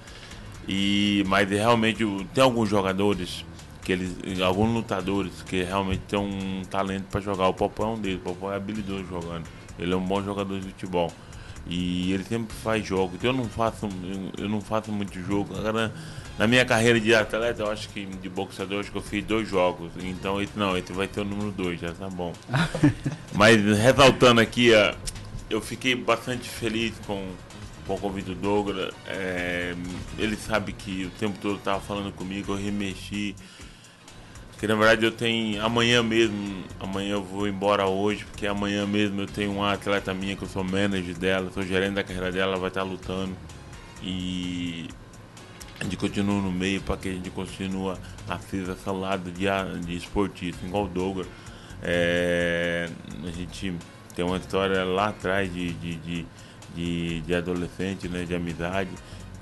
E, 0.68 1.24
mas 1.28 1.50
realmente 1.50 2.04
tem 2.34 2.44
alguns 2.44 2.70
jogadores 2.70 3.46
que 3.84 3.92
eles, 3.92 4.18
alguns 4.42 4.74
lutadores 4.74 5.44
que 5.44 5.62
realmente 5.62 6.02
têm 6.08 6.18
um 6.18 6.64
talento 6.64 7.06
para 7.06 7.22
jogar. 7.22 7.48
O 7.48 7.54
Popó 7.54 7.84
é 7.84 7.88
um 7.88 8.00
deles. 8.00 8.18
O 8.18 8.24
Popó 8.24 8.52
é 8.52 8.56
habilidoso 8.56 9.06
jogando. 9.06 9.46
Ele 9.78 9.94
é 9.94 9.96
um 9.96 10.06
bom 10.06 10.24
jogador 10.24 10.60
de 10.60 10.68
futebol. 10.68 11.12
E 11.68 12.12
ele 12.12 12.24
sempre 12.24 12.56
faz 12.56 12.86
jogos. 12.86 13.24
Eu 13.24 13.32
não 13.32 13.46
faço, 13.46 13.88
eu 14.38 14.50
não 14.50 14.60
faço 14.60 14.92
muito 14.92 15.20
jogo. 15.22 15.56
Agora, 15.56 15.94
na 16.38 16.48
minha 16.48 16.66
carreira 16.66 17.00
de 17.00 17.16
atleta, 17.16 17.64
eu 17.64 17.72
acho 17.72 17.88
que 17.90 18.06
de 18.06 18.28
boxeador, 18.28 18.82
acho 18.82 18.92
que 18.92 18.98
eu 18.98 19.02
fiz 19.02 19.24
dois 19.24 19.48
jogos. 19.48 19.92
Então, 20.00 20.38
não, 20.56 20.78
esse 20.78 20.92
vai 20.92 21.08
ter 21.08 21.22
o 21.22 21.26
número 21.26 21.52
dois, 21.52 21.80
já 21.80 21.94
tá 21.94 22.10
bom. 22.10 22.34
Mas 23.34 23.62
ressaltando 23.78 24.42
aqui, 24.42 24.72
eu 25.50 25.62
fiquei 25.62 25.96
bastante 25.96 26.50
feliz 26.50 26.94
com, 27.08 27.26
com 27.88 27.96
o 27.96 27.98
convite 27.98 28.26
do 28.26 28.36
Douglas. 28.36 28.94
É, 29.08 29.74
ele 30.18 30.36
sabe 30.36 30.74
que 30.74 31.06
o 31.06 31.10
tempo 31.12 31.38
todo 31.42 31.58
estava 31.58 31.80
falando 31.80 32.12
comigo, 32.12 32.52
eu 32.52 32.58
remexi. 32.58 33.34
Porque 34.52 34.68
na 34.68 34.76
verdade 34.76 35.06
eu 35.06 35.12
tenho. 35.12 35.64
Amanhã 35.64 36.04
mesmo, 36.04 36.64
amanhã 36.80 37.14
eu 37.14 37.24
vou 37.24 37.48
embora 37.48 37.86
hoje, 37.88 38.26
porque 38.26 38.48
amanhã 38.48 38.86
mesmo 38.86 39.22
eu 39.22 39.28
tenho 39.28 39.52
uma 39.52 39.74
atleta 39.74 40.14
minha 40.14 40.36
que 40.36 40.44
eu 40.44 40.48
sou 40.48 40.64
manager 40.64 41.18
dela, 41.18 41.52
sou 41.54 41.64
gerente 41.64 41.94
da 41.96 42.04
carreira 42.04 42.32
dela, 42.32 42.52
ela 42.54 42.60
vai 42.60 42.70
estar 42.70 42.84
lutando. 42.84 43.36
E 44.02 44.88
a 45.80 45.84
gente 45.84 45.98
continua 45.98 46.42
no 46.42 46.52
meio 46.52 46.82
para 46.82 46.98
que 46.98 47.10
a 47.10 47.12
gente 47.12 47.30
continue 47.30 47.96
a 48.30 48.40
ser 48.40 48.70
essa 48.70 48.92
lado 48.92 49.32
de, 49.32 49.48
a- 49.48 49.64
de 49.64 49.96
esportista, 49.96 50.66
igual 50.66 50.86
o 50.86 50.88
Douglas. 50.88 51.28
É, 51.84 52.90
a 53.26 53.32
gente 53.32 53.74
tem 54.16 54.24
uma 54.26 54.38
história 54.38 54.84
lá 54.84 55.10
atrás 55.10 55.54
de, 55.54 55.72
de, 55.74 55.96
de, 55.98 56.26
de, 56.76 57.22
de 57.22 57.36
adolescente, 57.36 58.08
né, 58.08 58.24
de 58.24 58.34
amizade. 58.36 58.90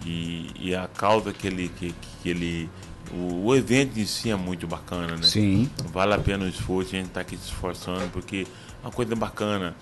E, 0.05 0.51
e 0.59 0.75
a 0.75 0.87
causa 0.87 1.31
que 1.31 1.47
ele. 1.47 1.69
Que, 1.69 1.93
que 2.21 2.29
ele 2.29 2.69
o, 3.11 3.45
o 3.47 3.55
evento 3.55 3.99
em 3.99 4.05
si 4.05 4.29
é 4.31 4.35
muito 4.35 4.65
bacana, 4.67 5.15
né? 5.15 5.23
Sim. 5.23 5.69
Vale 5.91 6.13
a 6.13 6.17
pena 6.17 6.45
o 6.45 6.47
esforço, 6.47 6.95
a 6.95 6.99
gente 6.99 7.09
tá 7.09 7.21
aqui 7.21 7.37
se 7.37 7.45
esforçando, 7.45 8.09
porque 8.11 8.47
é 8.81 8.85
uma 8.85 8.91
coisa 8.91 9.15
bacana, 9.15 9.75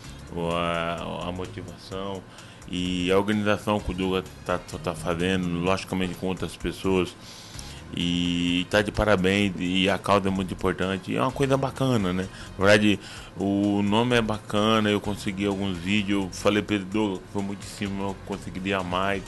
a, 0.53 1.27
a 1.27 1.31
motivação 1.31 2.21
e 2.71 3.11
a 3.11 3.17
organização 3.17 3.81
que 3.81 3.91
o 3.91 3.93
Duga 3.93 4.23
tá, 4.45 4.57
tá, 4.57 4.77
tá 4.77 4.95
fazendo, 4.95 5.59
logicamente 5.59 6.15
com 6.15 6.27
outras 6.27 6.55
pessoas. 6.55 7.13
E 7.93 8.65
tá 8.69 8.81
de 8.81 8.89
parabéns, 8.89 9.51
e 9.59 9.89
a 9.89 9.97
causa 9.97 10.29
é 10.29 10.31
muito 10.31 10.53
importante, 10.53 11.13
é 11.13 11.21
uma 11.21 11.31
coisa 11.31 11.57
bacana, 11.57 12.13
né? 12.13 12.25
Na 12.57 12.65
verdade, 12.65 12.97
o 13.37 13.81
nome 13.81 14.15
é 14.15 14.21
bacana, 14.21 14.89
eu 14.89 15.01
consegui 15.01 15.45
alguns 15.45 15.77
vídeos, 15.77 16.27
falei 16.31 16.63
para 16.63 16.77
Douglas, 16.77 17.19
foi 17.33 17.41
muito 17.41 17.65
em 17.65 17.69
cima, 17.69 18.03
eu 18.03 18.15
conseguiria 18.25 18.81
mais. 18.81 19.21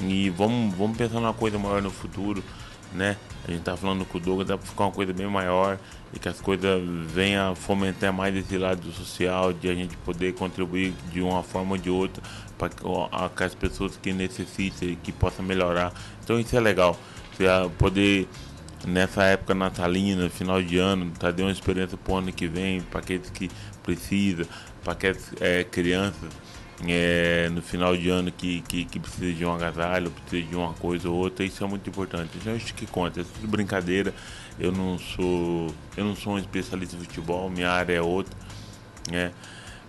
E 0.00 0.30
vamos, 0.30 0.74
vamos 0.74 0.96
pensar 0.96 1.20
numa 1.20 1.32
coisa 1.32 1.56
maior 1.60 1.80
no 1.80 1.92
futuro, 1.92 2.42
né? 2.92 3.16
A 3.46 3.52
gente 3.52 3.62
tá 3.62 3.76
falando 3.76 4.04
com 4.04 4.18
o 4.18 4.20
Douglas, 4.20 4.48
dá 4.48 4.58
pra 4.58 4.66
ficar 4.66 4.86
uma 4.86 4.92
coisa 4.92 5.12
bem 5.12 5.28
maior 5.28 5.78
e 6.12 6.18
que 6.18 6.28
as 6.28 6.40
coisas 6.40 6.82
venham 7.14 7.52
a 7.52 7.54
fomentar 7.54 8.12
mais 8.12 8.34
esse 8.34 8.58
lado 8.58 8.90
social, 8.90 9.52
de 9.52 9.68
a 9.68 9.74
gente 9.74 9.96
poder 9.98 10.34
contribuir 10.34 10.92
de 11.12 11.20
uma 11.20 11.44
forma 11.44 11.72
ou 11.72 11.78
de 11.78 11.88
outra 11.88 12.20
para 12.58 12.68
que, 12.70 12.82
ó, 12.84 13.08
a- 13.12 13.28
que 13.30 13.44
as 13.44 13.54
pessoas 13.54 13.96
que 13.96 14.12
necessitem, 14.12 14.98
que 15.02 15.12
possam 15.12 15.44
melhorar. 15.44 15.92
Então 16.22 16.38
isso 16.40 16.56
é 16.56 16.60
legal. 16.60 16.98
Você 17.36 17.44
poder, 17.78 18.28
nessa 18.86 19.24
época 19.24 19.54
natalina, 19.54 20.28
final 20.28 20.62
de 20.62 20.78
ano, 20.78 21.10
tá 21.18 21.30
dando 21.30 21.46
uma 21.46 21.52
experiência 21.52 21.96
pro 21.96 22.16
ano 22.16 22.32
que 22.32 22.46
vem, 22.48 22.80
para 22.80 23.00
aqueles 23.00 23.30
que 23.30 23.50
precisam, 23.82 24.46
para 24.82 24.92
aquelas 24.94 25.30
eh, 25.40 25.64
crianças 25.64 26.30
é, 26.86 27.48
no 27.50 27.60
final 27.62 27.96
de 27.96 28.08
ano 28.08 28.30
que, 28.30 28.60
que, 28.62 28.84
que 28.84 29.00
precisa 29.00 29.32
de 29.32 29.44
um 29.44 29.52
agasalho, 29.52 30.10
precisa 30.10 30.48
de 30.48 30.54
uma 30.54 30.72
coisa 30.74 31.08
ou 31.08 31.16
outra, 31.16 31.44
isso 31.44 31.62
é 31.64 31.66
muito 31.66 31.88
importante. 31.88 32.30
Então 32.36 32.54
isso 32.56 32.72
que 32.74 32.86
conta, 32.86 33.20
é 33.20 33.24
tudo 33.24 33.48
brincadeira. 33.48 34.14
Eu 34.58 34.72
não 34.72 34.98
sou. 34.98 35.72
Eu 35.96 36.04
não 36.04 36.16
sou 36.16 36.34
um 36.34 36.38
especialista 36.38 36.96
em 36.96 37.00
futebol, 37.00 37.48
minha 37.50 37.70
área 37.70 37.94
é 37.94 38.02
outra. 38.02 38.36
Né? 39.10 39.32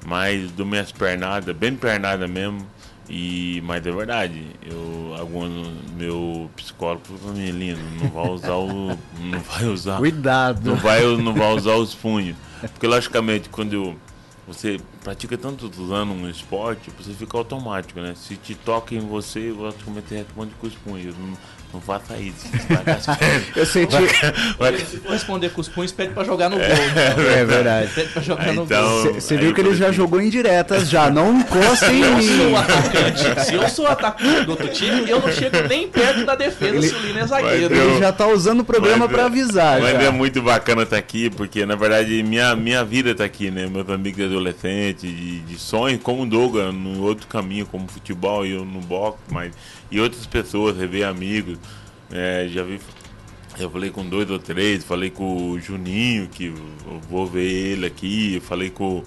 Mas 0.06 0.52
dou 0.52 0.66
minhas 0.66 0.92
pernadas, 0.92 1.56
bem 1.56 1.76
pernada 1.76 2.28
mesmo. 2.28 2.66
E, 3.10 3.60
mas 3.66 3.86
é 3.88 3.92
verdade, 3.92 4.46
eu, 4.64 5.16
algum 5.18 5.50
meu 5.98 6.48
psicólogo 6.56 7.02
falou 7.06 7.22
pra 7.22 7.32
mim, 7.32 7.50
lindo, 7.50 7.80
não 8.00 8.10
vai 8.12 8.30
usar 8.30 8.54
o. 8.54 8.98
Não 9.20 9.40
vai 9.40 9.66
usar 9.66 9.98
Cuidado. 9.98 10.70
não 10.70 10.76
vai, 10.78 11.02
não 11.18 11.34
vai 11.34 11.52
usar 11.54 11.74
os 11.74 11.96
punhos. 11.96 12.38
Porque, 12.62 12.86
logicamente, 12.86 13.50
quando 13.50 13.96
você 14.48 14.80
pratica 15.04 15.38
tantos 15.38 15.92
anos 15.92 16.16
um 16.16 16.30
esporte, 16.30 16.92
você 16.98 17.12
fica 17.14 17.36
automático, 17.38 18.00
né? 18.00 18.14
Se 18.16 18.36
te 18.36 18.54
toca 18.54 18.94
em 18.94 19.00
você, 19.00 19.52
você 19.52 19.66
automaticamente 19.66 20.14
responde 20.14 20.52
com 20.60 20.68
os 20.68 20.76
punhos. 20.76 21.16
Não, 21.74 21.82
as 22.96 23.06
pernas. 23.18 23.44
Eu 23.56 23.66
senti. 23.66 23.96
Vai- 24.58 24.78
Se 24.78 24.98
for 24.98 25.12
responder 25.12 25.50
com 25.50 25.62
os 25.62 25.70
punhos, 25.70 25.92
pede 25.92 26.14
pra 26.14 26.24
jogar 26.24 26.50
no 26.50 26.58
gol. 26.58 26.66
então. 26.66 27.24
É 27.32 27.46
verdade. 27.46 27.92
Pede 27.94 28.10
pra 28.10 28.22
jogar 28.22 28.44
Aí, 28.50 28.56
no 28.56 28.64
então, 28.64 29.04
gol. 29.04 29.14
Você 29.14 29.34
aí 29.36 29.40
viu 29.40 29.54
que 29.54 29.62
eu 29.62 29.66
ele 29.68 29.76
já 29.76 29.92
jogou 29.92 30.20
em 30.22 30.30
diretas 30.30 30.90
já. 30.90 31.10
Não 31.10 31.40
encosta 31.40 31.92
em 31.92 32.02
Eu 32.02 32.16
mim. 32.18 32.28
sou 32.38 32.50
o 32.52 32.58
atacante. 32.58 33.46
Se 33.46 33.54
eu 33.56 33.70
sou 33.70 33.88
atacante 33.88 34.46
do 34.46 34.52
outro 34.52 34.68
time, 34.70 35.10
eu 35.10 35.20
não 35.20 35.32
chego 35.32 35.68
nem 35.68 35.88
perto 35.88 36.26
da 36.26 36.36
defesa 36.36 36.76
Ele- 36.76 36.88
se 36.88 36.96
o 36.96 37.00
Lino 37.00 37.20
é 37.20 37.28
zagueiro. 37.28 37.70
Mas 37.70 37.80
eu- 37.80 37.90
Ele 37.92 38.00
já 38.00 38.12
tá 38.12 38.28
usando 38.28 38.62
o 38.62 38.66
programa 38.66 39.06
Mas 39.06 39.12
pra 39.12 39.24
é- 39.24 39.26
avisar. 39.26 39.80
Mas 39.82 39.92
já. 39.94 40.02
é 40.04 40.10
muito 40.10 40.42
bacana 40.42 40.84
estar 40.84 40.98
aqui, 40.98 41.30
porque 41.30 41.66
na 41.66 41.76
verdade 41.76 42.22
minha, 42.24 42.56
minha 42.56 42.84
vida 42.84 43.12
está 43.12 43.24
aqui, 43.26 43.52
né? 43.52 43.68
Meus 43.68 43.90
amigos 43.90 44.18
de 44.18 44.26
adolescente, 44.26 45.08
de, 45.08 45.40
de 45.42 45.60
sonho, 45.60 46.00
como 46.00 46.24
o 46.24 46.26
Douglas, 46.26 46.74
no 46.74 47.02
outro 47.04 47.28
caminho, 47.28 47.66
como 47.66 47.88
futebol 47.88 48.46
e 48.46 48.52
eu 48.54 48.66
no 48.66 48.80
boxe, 48.80 49.18
mas 49.30 49.52
e 49.92 50.00
outras 50.00 50.26
pessoas, 50.26 50.78
rever 50.78 51.08
amigos. 51.08 51.58
É, 52.12 52.48
já 52.50 52.64
vi. 52.64 52.80
Eu 53.60 53.70
falei 53.70 53.90
com 53.90 54.08
dois 54.08 54.30
ou 54.32 54.40
três, 54.40 54.84
falei 54.84 55.10
com 55.10 55.52
o 55.52 55.60
Juninho, 55.60 56.28
que 56.30 56.54
vou 57.10 57.28
ver 57.28 57.44
ele 57.46 57.86
aqui, 57.86 58.40
falei 58.40 58.70
com, 58.70 59.04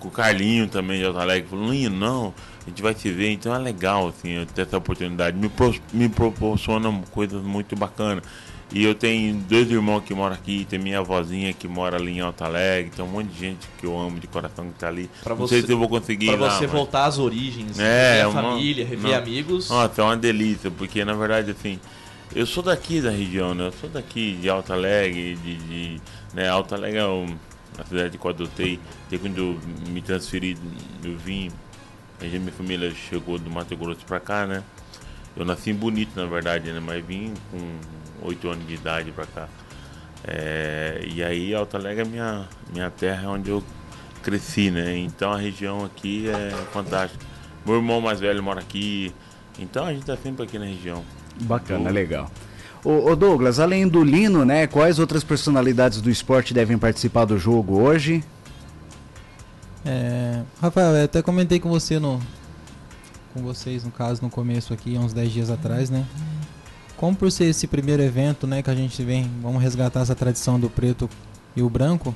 com 0.00 0.08
o 0.08 0.10
Carlinho 0.10 0.66
também 0.66 0.98
de 0.98 1.04
Alto 1.06 1.18
Alegre, 1.20 1.48
falou, 1.48 1.70
Linho, 1.70 1.90
não, 1.90 2.34
a 2.66 2.68
gente 2.68 2.82
vai 2.82 2.92
se 2.94 3.08
ver, 3.12 3.30
então 3.30 3.54
é 3.54 3.58
legal 3.58 4.08
assim, 4.08 4.44
ter 4.52 4.62
essa 4.62 4.76
oportunidade, 4.76 5.36
me, 5.38 5.48
pro- 5.48 5.74
me 5.92 6.08
proporciona 6.08 6.90
coisas 7.12 7.40
muito 7.42 7.76
bacanas. 7.76 8.24
E 8.70 8.84
eu 8.84 8.94
tenho 8.94 9.34
dois 9.34 9.70
irmãos 9.70 10.02
que 10.04 10.12
moram 10.12 10.34
aqui, 10.34 10.66
tem 10.68 10.78
minha 10.78 10.98
avózinha 10.98 11.54
que 11.54 11.66
mora 11.66 11.96
ali 11.96 12.12
em 12.18 12.20
Alta 12.20 12.44
Alegre, 12.44 12.90
tem 12.94 13.02
um 13.02 13.08
monte 13.08 13.28
de 13.28 13.38
gente 13.38 13.66
que 13.78 13.86
eu 13.86 13.98
amo 13.98 14.20
de 14.20 14.26
coração 14.26 14.66
que 14.70 14.78
tá 14.78 14.88
ali. 14.88 15.08
Pra 15.22 15.34
não 15.34 15.40
você- 15.40 15.56
sei 15.58 15.66
se 15.66 15.72
eu 15.72 15.78
vou 15.78 15.88
conseguir 15.88 16.26
Pra 16.26 16.36
lá, 16.36 16.50
você 16.50 16.66
mas- 16.66 16.72
voltar 16.72 17.06
às 17.06 17.18
origens, 17.18 17.78
É, 17.78 18.10
rever 18.10 18.24
a 18.24 18.28
uma- 18.28 18.42
família, 18.42 18.84
rever 18.86 19.10
não. 19.12 19.18
amigos. 19.18 19.70
Nossa, 19.70 20.02
é 20.02 20.04
uma 20.04 20.16
delícia, 20.18 20.70
porque 20.70 21.02
na 21.02 21.14
verdade, 21.14 21.50
assim, 21.50 21.80
eu 22.36 22.44
sou 22.44 22.62
daqui 22.62 23.00
da 23.00 23.10
região, 23.10 23.54
né? 23.54 23.68
Eu 23.68 23.72
sou 23.72 23.88
daqui 23.88 24.36
de 24.38 24.50
Alto 24.50 24.70
Alegre, 24.70 25.34
de, 25.36 25.56
de 25.56 26.00
né? 26.34 26.46
Alto 26.50 26.74
Alegre 26.74 26.98
é 26.98 27.06
um- 27.06 27.36
a 27.78 27.84
cidade 27.86 28.18
que 28.18 28.24
eu 28.26 28.30
adotei. 28.30 28.78
Desde 29.08 29.26
quando 29.28 29.38
eu 29.38 29.58
me 29.90 30.02
transferi, 30.02 30.58
eu 31.02 31.16
vim, 31.16 31.50
a 32.20 32.24
gente, 32.24 32.40
minha 32.40 32.52
família 32.52 32.92
chegou 32.94 33.38
do 33.38 33.48
Mato 33.50 33.74
Grosso 33.74 34.04
pra 34.04 34.20
cá, 34.20 34.46
né? 34.46 34.62
Eu 35.34 35.46
nasci 35.46 35.70
em 35.70 35.74
Bonito, 35.74 36.10
na 36.14 36.26
verdade, 36.26 36.70
né? 36.70 36.80
Mas 36.84 37.02
vim 37.02 37.32
com 37.50 37.58
8 38.22 38.48
anos 38.48 38.66
de 38.66 38.74
idade 38.74 39.12
pra 39.12 39.26
cá. 39.26 39.48
É, 40.24 41.04
e 41.06 41.22
aí 41.22 41.54
Alto 41.54 41.76
Alegre 41.76 42.02
é 42.02 42.04
minha, 42.04 42.48
minha 42.72 42.90
terra, 42.90 43.24
é 43.24 43.28
onde 43.28 43.50
eu 43.50 43.62
cresci, 44.22 44.70
né? 44.70 44.96
Então 44.96 45.32
a 45.32 45.38
região 45.38 45.84
aqui 45.84 46.28
é 46.28 46.50
fantástica. 46.72 47.24
Meu 47.64 47.76
irmão 47.76 48.00
mais 48.00 48.20
velho 48.20 48.42
mora 48.42 48.60
aqui, 48.60 49.14
então 49.58 49.84
a 49.84 49.92
gente 49.92 50.04
tá 50.04 50.16
sempre 50.16 50.44
aqui 50.44 50.58
na 50.58 50.64
região. 50.64 51.04
Bacana, 51.42 51.90
legal. 51.90 52.30
Ô, 52.84 53.10
ô 53.10 53.16
Douglas, 53.16 53.58
além 53.58 53.86
do 53.86 54.02
Lino, 54.02 54.44
né, 54.44 54.66
quais 54.66 54.98
outras 54.98 55.24
personalidades 55.24 56.00
do 56.00 56.10
esporte 56.10 56.54
devem 56.54 56.78
participar 56.78 57.24
do 57.24 57.38
jogo 57.38 57.80
hoje? 57.80 58.24
É, 59.84 60.42
Rafael, 60.60 60.94
eu 60.96 61.04
até 61.04 61.22
comentei 61.22 61.58
com 61.58 61.68
você 61.68 61.98
no 61.98 62.20
com 63.34 63.42
vocês 63.42 63.84
no 63.84 63.90
caso 63.90 64.22
no 64.22 64.30
começo 64.30 64.72
aqui, 64.72 64.96
há 64.96 65.00
uns 65.00 65.12
10 65.12 65.32
dias 65.32 65.50
atrás, 65.50 65.90
né? 65.90 66.04
Como 66.98 67.16
por 67.16 67.30
ser 67.30 67.44
esse 67.44 67.66
primeiro 67.68 68.02
evento, 68.02 68.46
né, 68.46 68.60
que 68.60 68.68
a 68.68 68.74
gente 68.74 69.02
vem, 69.04 69.30
vamos 69.40 69.62
resgatar 69.62 70.00
essa 70.00 70.16
tradição 70.16 70.58
do 70.58 70.68
preto 70.68 71.08
e 71.54 71.62
o 71.62 71.70
branco, 71.70 72.14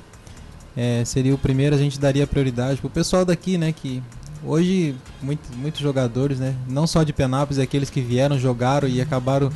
é, 0.75 1.03
seria 1.05 1.33
o 1.33 1.37
primeiro, 1.37 1.73
a 1.73 1.79
gente 1.79 1.97
daria 1.97 2.27
prioridade 2.27 2.81
pro 2.81 2.89
pessoal 2.89 3.23
daqui, 3.23 3.57
né, 3.57 3.71
que 3.71 4.03
hoje 4.43 4.93
muito, 5.21 5.41
muitos 5.55 5.79
jogadores, 5.79 6.37
né, 6.37 6.53
não 6.67 6.85
só 6.85 7.01
de 7.01 7.13
Penápolis, 7.13 7.59
aqueles 7.59 7.89
que 7.89 8.01
vieram, 8.01 8.37
jogaram 8.37 8.85
e 8.85 8.99
acabaram, 8.99 9.49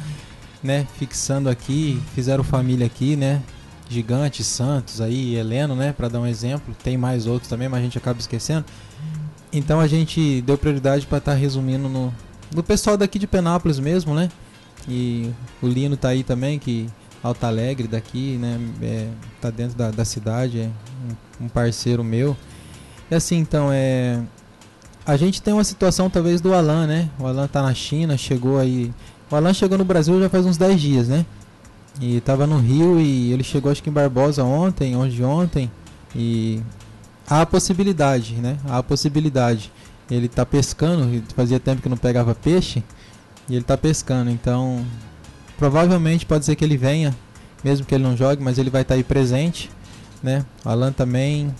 né, 0.63 0.87
fixando 0.97 1.49
aqui, 1.49 2.01
fizeram 2.15 2.41
família 2.41 2.85
aqui, 2.85 3.17
né, 3.17 3.43
Gigante, 3.89 4.45
Santos, 4.45 5.01
aí 5.01 5.35
Heleno, 5.35 5.75
né, 5.75 5.91
para 5.91 6.07
dar 6.07 6.21
um 6.21 6.27
exemplo. 6.27 6.75
Tem 6.83 6.97
mais 6.97 7.27
outros 7.27 7.49
também, 7.49 7.67
mas 7.67 7.79
a 7.79 7.83
gente 7.83 7.97
acaba 7.97 8.19
esquecendo. 8.19 8.65
Então 9.51 9.79
a 9.79 9.87
gente 9.87 10.41
deu 10.41 10.57
prioridade 10.57 11.05
para 11.05 11.17
estar 11.19 11.33
resumindo 11.33 11.87
no, 11.87 12.13
no 12.53 12.63
pessoal 12.63 12.97
daqui 12.97 13.17
de 13.17 13.27
Penápolis 13.27 13.79
mesmo, 13.79 14.13
né? 14.13 14.29
E 14.87 15.31
o 15.61 15.67
Lino 15.67 15.97
tá 15.97 16.09
aí 16.09 16.23
também, 16.23 16.57
que 16.57 16.87
Alta 17.21 17.47
Alegre 17.47 17.87
daqui, 17.87 18.37
né? 18.37 18.59
É, 18.81 19.07
tá 19.41 19.49
dentro 19.49 19.77
da, 19.77 19.91
da 19.91 20.05
cidade, 20.05 20.59
é 20.61 20.69
um, 21.41 21.45
um 21.45 21.49
parceiro 21.49 22.03
meu. 22.03 22.37
E 23.09 23.15
assim, 23.15 23.37
então, 23.37 23.69
é. 23.71 24.21
A 25.05 25.15
gente 25.15 25.41
tem 25.41 25.53
uma 25.53 25.63
situação 25.63 26.09
talvez 26.09 26.41
do 26.41 26.53
Alan, 26.53 26.85
né? 26.85 27.09
O 27.17 27.25
Alan 27.25 27.47
tá 27.47 27.61
na 27.61 27.73
China, 27.73 28.17
chegou 28.17 28.59
aí. 28.59 28.93
O 29.31 29.35
Alan 29.35 29.53
chegou 29.53 29.77
no 29.77 29.85
Brasil 29.85 30.19
já 30.19 30.29
faz 30.29 30.45
uns 30.45 30.57
10 30.57 30.81
dias, 30.81 31.07
né? 31.07 31.25
E 31.99 32.21
tava 32.21 32.45
no 32.45 32.59
Rio 32.59 32.99
e 32.99 33.31
ele 33.31 33.43
chegou 33.43 33.71
acho 33.71 33.81
que 33.81 33.89
em 33.89 33.93
Barbosa 33.93 34.43
ontem, 34.43 34.95
hoje 34.95 35.23
ontem. 35.23 35.71
E 36.15 36.61
há 37.27 37.41
a 37.41 37.45
possibilidade, 37.45 38.35
né? 38.35 38.57
Há 38.67 38.79
a 38.79 38.83
possibilidade. 38.83 39.71
Ele 40.11 40.27
tá 40.27 40.45
pescando, 40.45 41.23
fazia 41.35 41.59
tempo 41.59 41.81
que 41.81 41.89
não 41.89 41.97
pegava 41.97 42.35
peixe. 42.35 42.83
E 43.49 43.55
ele 43.55 43.63
tá 43.63 43.77
pescando, 43.77 44.29
então 44.29 44.85
provavelmente 45.57 46.25
pode 46.25 46.45
ser 46.45 46.55
que 46.55 46.63
ele 46.63 46.77
venha, 46.77 47.15
mesmo 47.63 47.85
que 47.85 47.95
ele 47.95 48.03
não 48.03 48.15
jogue, 48.15 48.43
mas 48.43 48.57
ele 48.57 48.69
vai 48.69 48.81
estar 48.81 48.95
aí 48.95 49.03
presente, 49.03 49.69
né? 50.21 50.45
O 50.65 50.69
Alan 50.69 50.91
também 50.91 51.53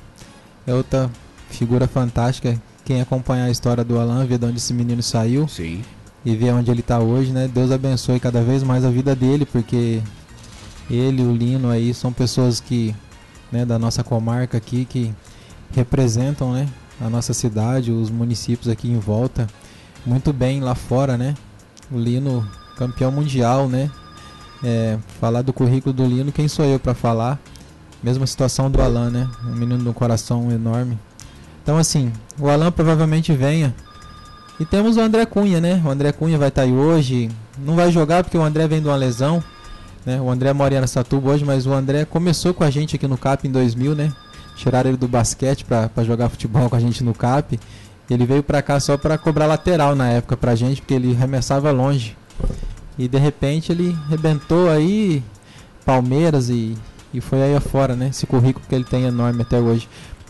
é 0.65 0.73
outra 0.73 1.09
figura 1.49 1.87
fantástica. 1.87 2.61
Quem 2.83 3.01
acompanhar 3.01 3.45
a 3.45 3.51
história 3.51 3.83
do 3.83 3.99
Alan, 3.99 4.25
vê 4.25 4.37
de 4.37 4.45
onde 4.45 4.57
esse 4.57 4.73
menino 4.73 5.01
saiu 5.01 5.47
Sim. 5.47 5.81
e 6.23 6.35
ver 6.35 6.53
onde 6.53 6.71
ele 6.71 6.81
está 6.81 6.99
hoje, 6.99 7.31
né? 7.31 7.47
Deus 7.47 7.71
abençoe 7.71 8.19
cada 8.19 8.41
vez 8.41 8.63
mais 8.63 8.85
a 8.85 8.89
vida 8.89 9.15
dele, 9.15 9.45
porque 9.45 10.01
ele, 10.89 11.21
o 11.23 11.33
Lino 11.33 11.69
aí 11.69 11.93
são 11.93 12.13
pessoas 12.13 12.59
que, 12.59 12.95
né, 13.51 13.65
da 13.65 13.77
nossa 13.77 14.03
comarca 14.03 14.57
aqui 14.57 14.85
que 14.85 15.13
representam, 15.73 16.53
né, 16.53 16.67
a 16.99 17.09
nossa 17.09 17.33
cidade, 17.33 17.91
os 17.91 18.09
municípios 18.09 18.69
aqui 18.69 18.89
em 18.89 18.99
volta 18.99 19.47
muito 20.07 20.31
bem 20.31 20.61
lá 20.61 20.73
fora, 20.73 21.17
né? 21.17 21.35
O 21.91 21.97
Lino 21.97 22.47
campeão 22.77 23.11
mundial, 23.11 23.67
né? 23.67 23.89
É, 24.63 24.97
falar 25.19 25.41
do 25.41 25.53
currículo 25.53 25.93
do 25.93 26.05
Lino, 26.05 26.31
quem 26.31 26.47
sou 26.47 26.65
eu 26.65 26.79
para 26.79 26.93
falar? 26.93 27.39
Mesma 28.01 28.25
situação 28.25 28.69
do 28.69 28.81
Alan, 28.81 29.09
né? 29.09 29.29
Um 29.45 29.55
menino 29.55 29.83
de 29.83 29.89
um 29.89 29.93
coração 29.93 30.51
enorme. 30.51 30.97
Então 31.63 31.77
assim, 31.77 32.11
o 32.39 32.49
Alan 32.49 32.71
provavelmente 32.71 33.33
venha 33.33 33.73
e 34.59 34.65
temos 34.65 34.97
o 34.97 35.01
André 35.01 35.25
Cunha, 35.25 35.61
né? 35.61 35.81
O 35.85 35.89
André 35.89 36.11
Cunha 36.11 36.37
vai 36.37 36.47
estar 36.47 36.63
aí 36.63 36.71
hoje. 36.71 37.29
Não 37.59 37.75
vai 37.75 37.91
jogar 37.91 38.23
porque 38.23 38.37
o 38.37 38.41
André 38.41 38.67
vem 38.67 38.81
de 38.81 38.87
uma 38.87 38.95
lesão. 38.95 39.43
Né? 40.03 40.19
O 40.19 40.31
André 40.31 40.51
mora 40.53 40.73
em 40.73 40.77
Aracatuba 40.77 41.31
hoje, 41.31 41.45
mas 41.45 41.67
o 41.67 41.73
André 41.73 42.05
começou 42.05 42.53
com 42.53 42.63
a 42.63 42.69
gente 42.69 42.95
aqui 42.95 43.07
no 43.07 43.17
CAP 43.17 43.47
em 43.47 43.51
2000, 43.51 43.93
né? 43.93 44.11
Tiraram 44.55 44.89
ele 44.89 44.97
do 44.97 45.07
basquete 45.07 45.63
pra 45.63 46.03
jogar 46.03 46.29
futebol 46.29 46.67
com 46.69 46.75
a 46.75 46.79
gente 46.79 47.03
no 47.03 47.13
CAP. 47.13 47.59
Ele 48.09 48.25
veio 48.25 48.41
pra 48.43 48.61
cá 48.61 48.79
só 48.79 48.97
pra 48.97 49.17
cobrar 49.17 49.45
lateral 49.45 49.95
na 49.95 50.09
época 50.09 50.37
pra 50.37 50.55
gente, 50.55 50.81
porque 50.81 50.93
ele 50.93 51.13
arremessava 51.15 51.71
longe. 51.71 52.15
E 52.97 53.07
de 53.07 53.17
repente 53.17 53.71
ele 53.71 53.95
rebentou 54.09 54.69
aí 54.69 55.21
Palmeiras 55.85 56.49
e, 56.49 56.77
e 57.13 57.21
foi 57.21 57.41
aí 57.43 57.55
afora, 57.55 57.95
né? 57.95 58.07
Esse 58.09 58.25
currículo 58.25 58.65
que 58.67 58.73
ele 58.73 58.83
tem 58.85 59.03
enorme 59.03 59.41
até 59.41 59.59
hoje. 59.59 59.87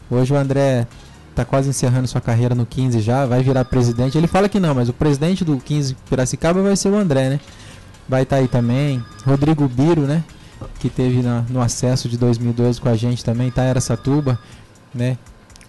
Hoje 0.10 0.34
o 0.34 0.38
André 0.38 0.88
tá 1.36 1.46
quase 1.46 1.70
encerrando 1.70 2.08
sua 2.08 2.20
carreira 2.22 2.56
no 2.56 2.66
15 2.66 3.00
já, 3.00 3.26
vai 3.26 3.44
virar 3.44 3.64
presidente. 3.66 4.18
Ele 4.18 4.28
fala 4.28 4.50
que 4.50 4.60
não, 4.60 4.74
mas 4.74 4.90
o 4.90 4.94
presidente 4.94 5.46
do 5.46 5.58
15 5.58 5.96
Piracicaba 6.10 6.62
vai 6.62 6.76
ser 6.76 6.90
o 6.90 6.96
André, 6.98 7.30
né? 7.30 7.40
Vai 8.10 8.24
estar 8.24 8.38
aí 8.38 8.48
também. 8.48 9.04
Rodrigo 9.26 9.68
Biro, 9.68 10.02
né? 10.02 10.24
Que 10.80 10.90
teve 10.90 11.22
na- 11.22 11.44
no 11.50 11.62
acesso 11.62 12.10
de 12.10 12.18
2012 12.18 12.82
com 12.82 12.90
a 12.90 12.96
gente 12.96 13.24
também, 13.24 13.52
tá 13.52 13.64
em 13.66 13.70
Aracatuba, 13.70 14.40
né? 14.96 15.18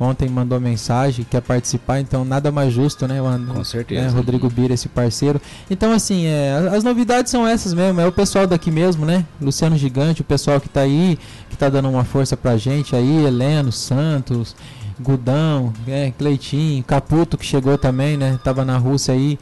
Ontem 0.01 0.29
mandou 0.29 0.61
mensagem, 0.61 1.27
quer 1.29 1.41
participar, 1.43 1.99
então 1.99 2.25
nada 2.25 2.53
mais 2.53 2.73
justo, 2.73 3.09
né? 3.09 3.21
O 3.21 3.27
And- 3.27 3.47
Com 3.47 3.65
certeza. 3.65 4.03
né, 4.03 4.09
Rodrigo 4.09 4.49
Bira, 4.49 4.73
esse 4.73 4.89
parceiro. 4.89 5.41
Então, 5.69 5.93
assim, 5.93 6.27
é, 6.27 6.53
as- 6.53 6.75
as 6.75 6.85
novidades 6.85 7.33
são 7.33 7.45
essas 7.47 7.75
mesmo. 7.75 8.01
É 8.01 8.07
o 8.07 8.13
pessoal 8.13 8.47
daqui 8.47 8.71
mesmo, 8.71 9.05
né? 9.05 9.25
Luciano 9.41 9.77
Gigante, 9.77 10.21
o 10.21 10.25
pessoal 10.25 10.61
que 10.61 10.69
tá 10.69 10.83
aí, 10.83 11.19
que 11.51 11.57
tá 11.57 11.69
dando 11.69 11.89
uma 11.91 12.05
força 12.05 12.37
pra 12.37 12.57
gente 12.57 12.95
aí. 12.95 13.25
Heleno, 13.25 13.73
Santos, 13.73 14.55
Gudão, 15.01 15.73
é, 15.87 16.13
Cleitinho, 16.17 16.83
Caputo, 16.85 17.37
que 17.39 17.45
chegou 17.47 17.77
também, 17.79 18.17
né? 18.17 18.39
Tava 18.43 18.65
na 18.65 18.77
Rússia 18.79 19.15
aí. 19.15 19.39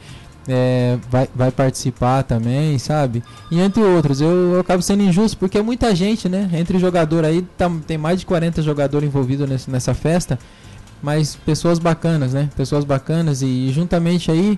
É, 0.47 0.97
vai, 1.09 1.27
vai 1.35 1.51
participar 1.51 2.23
também, 2.23 2.77
sabe? 2.79 3.23
E 3.51 3.59
entre 3.59 3.81
outros, 3.83 4.21
eu, 4.21 4.53
eu 4.53 4.59
acabo 4.59 4.81
sendo 4.81 5.03
injusto 5.03 5.37
porque 5.37 5.57
é 5.57 5.61
muita 5.61 5.93
gente, 5.95 6.29
né? 6.29 6.49
Entre 6.53 6.79
jogador 6.79 7.25
aí, 7.25 7.41
tá- 7.57 7.69
tem 7.85 7.97
mais 7.97 8.19
de 8.19 8.25
40 8.25 8.61
jogadores 8.61 9.07
envolvidos 9.07 9.47
nesse- 9.49 9.69
nessa 9.69 9.93
festa 9.93 10.37
mas 11.01 11.35
pessoas 11.35 11.77
bacanas, 11.77 12.33
né? 12.33 12.49
Pessoas 12.57 12.83
bacanas 12.83 13.43
e 13.43 13.69
juntamente 13.71 14.31
aí 14.31 14.57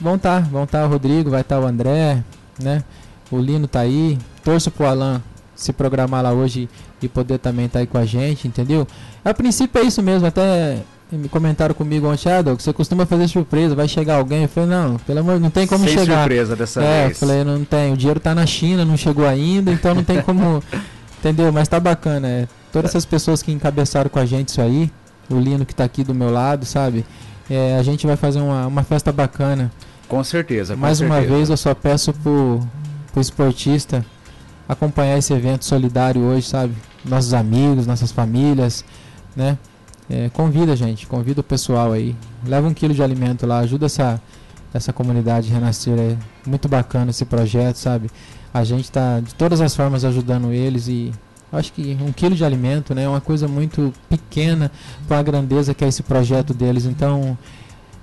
vão 0.00 0.16
estar, 0.16 0.40
vão 0.42 0.64
estar 0.64 0.84
o 0.84 0.88
Rodrigo, 0.88 1.30
vai 1.30 1.42
estar 1.42 1.60
o 1.60 1.64
André, 1.66 2.24
né? 2.60 2.82
O 3.30 3.38
Lino 3.38 3.68
tá 3.68 3.80
aí. 3.80 4.18
Torço 4.42 4.68
pro 4.70 4.84
Alan 4.86 5.22
se 5.54 5.72
programar 5.72 6.22
lá 6.24 6.32
hoje 6.32 6.68
e 7.00 7.08
poder 7.08 7.38
também 7.38 7.66
estar 7.66 7.78
aí 7.78 7.86
com 7.86 7.98
a 7.98 8.04
gente, 8.04 8.48
entendeu? 8.48 8.86
A 9.24 9.32
princípio 9.32 9.80
é 9.80 9.84
isso 9.84 10.02
mesmo, 10.02 10.26
até 10.26 10.78
me 11.12 11.28
comentaram 11.28 11.74
comigo 11.74 12.08
ontem, 12.08 12.28
ah, 12.30 12.42
Doug, 12.42 12.60
você 12.60 12.72
costuma 12.72 13.06
fazer 13.06 13.28
surpresa, 13.28 13.74
vai 13.74 13.86
chegar 13.86 14.16
alguém? 14.16 14.42
Eu 14.42 14.48
falei, 14.48 14.68
não, 14.70 14.96
pelo 14.98 15.20
amor, 15.20 15.38
não 15.38 15.50
tem 15.50 15.66
como 15.66 15.84
Sem 15.84 15.98
chegar. 15.98 16.20
surpresa 16.20 16.56
dessa 16.56 16.82
é, 16.82 17.06
vez. 17.06 17.10
eu 17.20 17.28
falei, 17.28 17.44
não 17.44 17.64
tem, 17.64 17.92
o 17.92 17.96
dinheiro 17.96 18.18
tá 18.18 18.34
na 18.34 18.44
China, 18.44 18.84
não 18.84 18.96
chegou 18.96 19.26
ainda, 19.26 19.70
então 19.70 19.94
não 19.94 20.02
tem 20.02 20.20
como, 20.20 20.62
entendeu? 21.20 21.52
Mas 21.52 21.68
tá 21.68 21.78
bacana, 21.78 22.26
é. 22.26 22.48
Todas 22.72 22.90
essas 22.90 23.04
pessoas 23.04 23.42
que 23.42 23.52
encabeçaram 23.52 24.10
com 24.10 24.18
a 24.18 24.26
gente 24.26 24.48
isso 24.48 24.60
aí, 24.60 24.90
o 25.30 25.38
Lino 25.38 25.64
que 25.64 25.74
tá 25.74 25.84
aqui 25.84 26.02
do 26.02 26.14
meu 26.14 26.30
lado, 26.30 26.66
sabe? 26.66 27.04
É, 27.48 27.76
a 27.78 27.82
gente 27.82 28.06
vai 28.06 28.16
fazer 28.16 28.40
uma, 28.40 28.66
uma 28.66 28.82
festa 28.82 29.12
bacana. 29.12 29.70
Com 30.08 30.22
certeza. 30.24 30.74
com 30.74 30.80
Mais 30.80 31.00
uma 31.00 31.16
certeza. 31.16 31.34
vez 31.34 31.50
eu 31.50 31.56
só 31.56 31.74
peço 31.74 32.12
pro, 32.12 32.60
pro 33.12 33.20
esportista 33.20 34.04
acompanhar 34.68 35.16
esse 35.16 35.32
evento 35.32 35.64
solidário 35.64 36.20
hoje, 36.22 36.48
sabe? 36.48 36.74
Nossos 37.04 37.32
amigos, 37.32 37.86
nossas 37.86 38.10
famílias, 38.10 38.84
né? 39.34 39.56
É, 40.08 40.28
convida, 40.28 40.76
gente, 40.76 41.06
convida 41.06 41.40
o 41.40 41.44
pessoal 41.44 41.92
aí. 41.92 42.14
Leva 42.44 42.68
um 42.68 42.74
quilo 42.74 42.94
de 42.94 43.02
alimento 43.02 43.46
lá, 43.46 43.58
ajuda 43.58 43.86
essa, 43.86 44.20
essa 44.72 44.92
comunidade 44.92 45.50
renascer. 45.50 45.98
É 45.98 46.16
muito 46.46 46.68
bacana 46.68 47.10
esse 47.10 47.24
projeto, 47.24 47.76
sabe? 47.76 48.10
A 48.54 48.64
gente 48.64 48.90
tá 48.90 49.20
de 49.20 49.34
todas 49.34 49.60
as 49.60 49.74
formas 49.74 50.04
ajudando 50.04 50.52
eles 50.52 50.88
e 50.88 51.12
acho 51.52 51.72
que 51.72 51.96
um 52.00 52.12
quilo 52.12 52.34
de 52.34 52.44
alimento 52.44 52.94
né, 52.94 53.04
é 53.04 53.08
uma 53.08 53.20
coisa 53.20 53.46
muito 53.48 53.92
pequena 54.08 54.70
para 55.06 55.18
a 55.18 55.22
grandeza 55.22 55.74
que 55.74 55.84
é 55.84 55.88
esse 55.88 56.02
projeto 56.02 56.54
deles. 56.54 56.84
Então, 56.84 57.36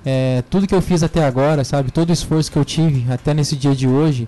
é, 0.05 0.43
tudo 0.49 0.67
que 0.67 0.75
eu 0.75 0.81
fiz 0.81 1.03
até 1.03 1.25
agora, 1.25 1.63
sabe? 1.63 1.91
Todo 1.91 2.09
o 2.09 2.13
esforço 2.13 2.51
que 2.51 2.57
eu 2.57 2.65
tive 2.65 3.11
até 3.11 3.33
nesse 3.33 3.55
dia 3.55 3.73
de 3.73 3.87
hoje, 3.87 4.27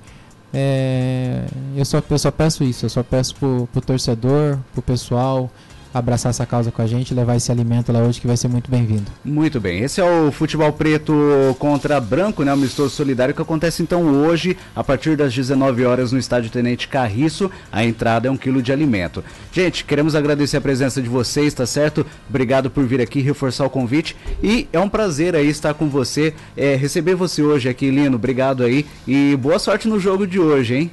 é, 0.53 1.43
eu, 1.75 1.83
só, 1.83 2.01
eu 2.09 2.17
só 2.17 2.31
peço 2.31 2.63
isso, 2.63 2.85
eu 2.85 2.89
só 2.89 3.03
peço 3.03 3.35
pro, 3.35 3.67
pro 3.71 3.81
torcedor, 3.81 4.57
pro 4.71 4.81
pessoal, 4.81 5.51
abraçar 5.97 6.29
essa 6.29 6.45
causa 6.45 6.71
com 6.71 6.81
a 6.81 6.85
gente, 6.85 7.13
levar 7.13 7.37
esse 7.37 7.49
alimento 7.49 7.89
lá 7.89 7.99
hoje 7.99 8.19
que 8.19 8.27
vai 8.27 8.35
ser 8.35 8.49
muito 8.49 8.69
bem-vindo. 8.69 9.09
Muito 9.23 9.61
bem, 9.61 9.81
esse 9.81 10.01
é 10.01 10.03
o 10.03 10.29
Futebol 10.29 10.71
Preto 10.73 11.55
contra 11.57 12.01
Branco, 12.01 12.43
né, 12.43 12.51
o 12.51 12.53
amistoso 12.53 12.89
solidário 12.89 13.33
que 13.33 13.41
acontece 13.41 13.81
então 13.81 14.03
hoje 14.03 14.57
a 14.75 14.83
partir 14.83 15.15
das 15.15 15.33
19 15.33 15.85
horas 15.85 16.11
no 16.11 16.19
estádio 16.19 16.51
Tenente 16.51 16.89
Carriço. 16.89 17.49
A 17.71 17.85
entrada 17.85 18.27
é 18.27 18.31
um 18.31 18.35
quilo 18.35 18.61
de 18.61 18.73
alimento. 18.73 19.23
Gente, 19.53 19.85
queremos 19.85 20.15
agradecer 20.15 20.57
a 20.57 20.61
presença 20.61 21.01
de 21.01 21.07
vocês, 21.07 21.53
tá 21.53 21.65
certo? 21.65 22.05
Obrigado 22.29 22.69
por 22.69 22.85
vir 22.85 22.99
aqui 22.99 23.21
reforçar 23.21 23.65
o 23.65 23.69
convite 23.69 24.17
e 24.43 24.67
é 24.73 24.79
um 24.79 24.89
prazer 24.89 25.33
aí 25.33 25.47
estar 25.47 25.73
com 25.73 25.87
você, 25.87 26.33
é, 26.57 26.75
receber 26.75 27.15
você 27.15 27.41
hoje 27.41 27.69
aqui, 27.69 27.89
Lino. 27.89 28.15
Obrigado 28.17 28.63
aí 28.63 28.85
e 29.07 29.33
boa 29.37 29.59
sorte 29.59 29.87
no 29.87 29.97
jogo 29.97 30.27
de 30.27 30.41
hoje, 30.41 30.75
hein? 30.75 30.91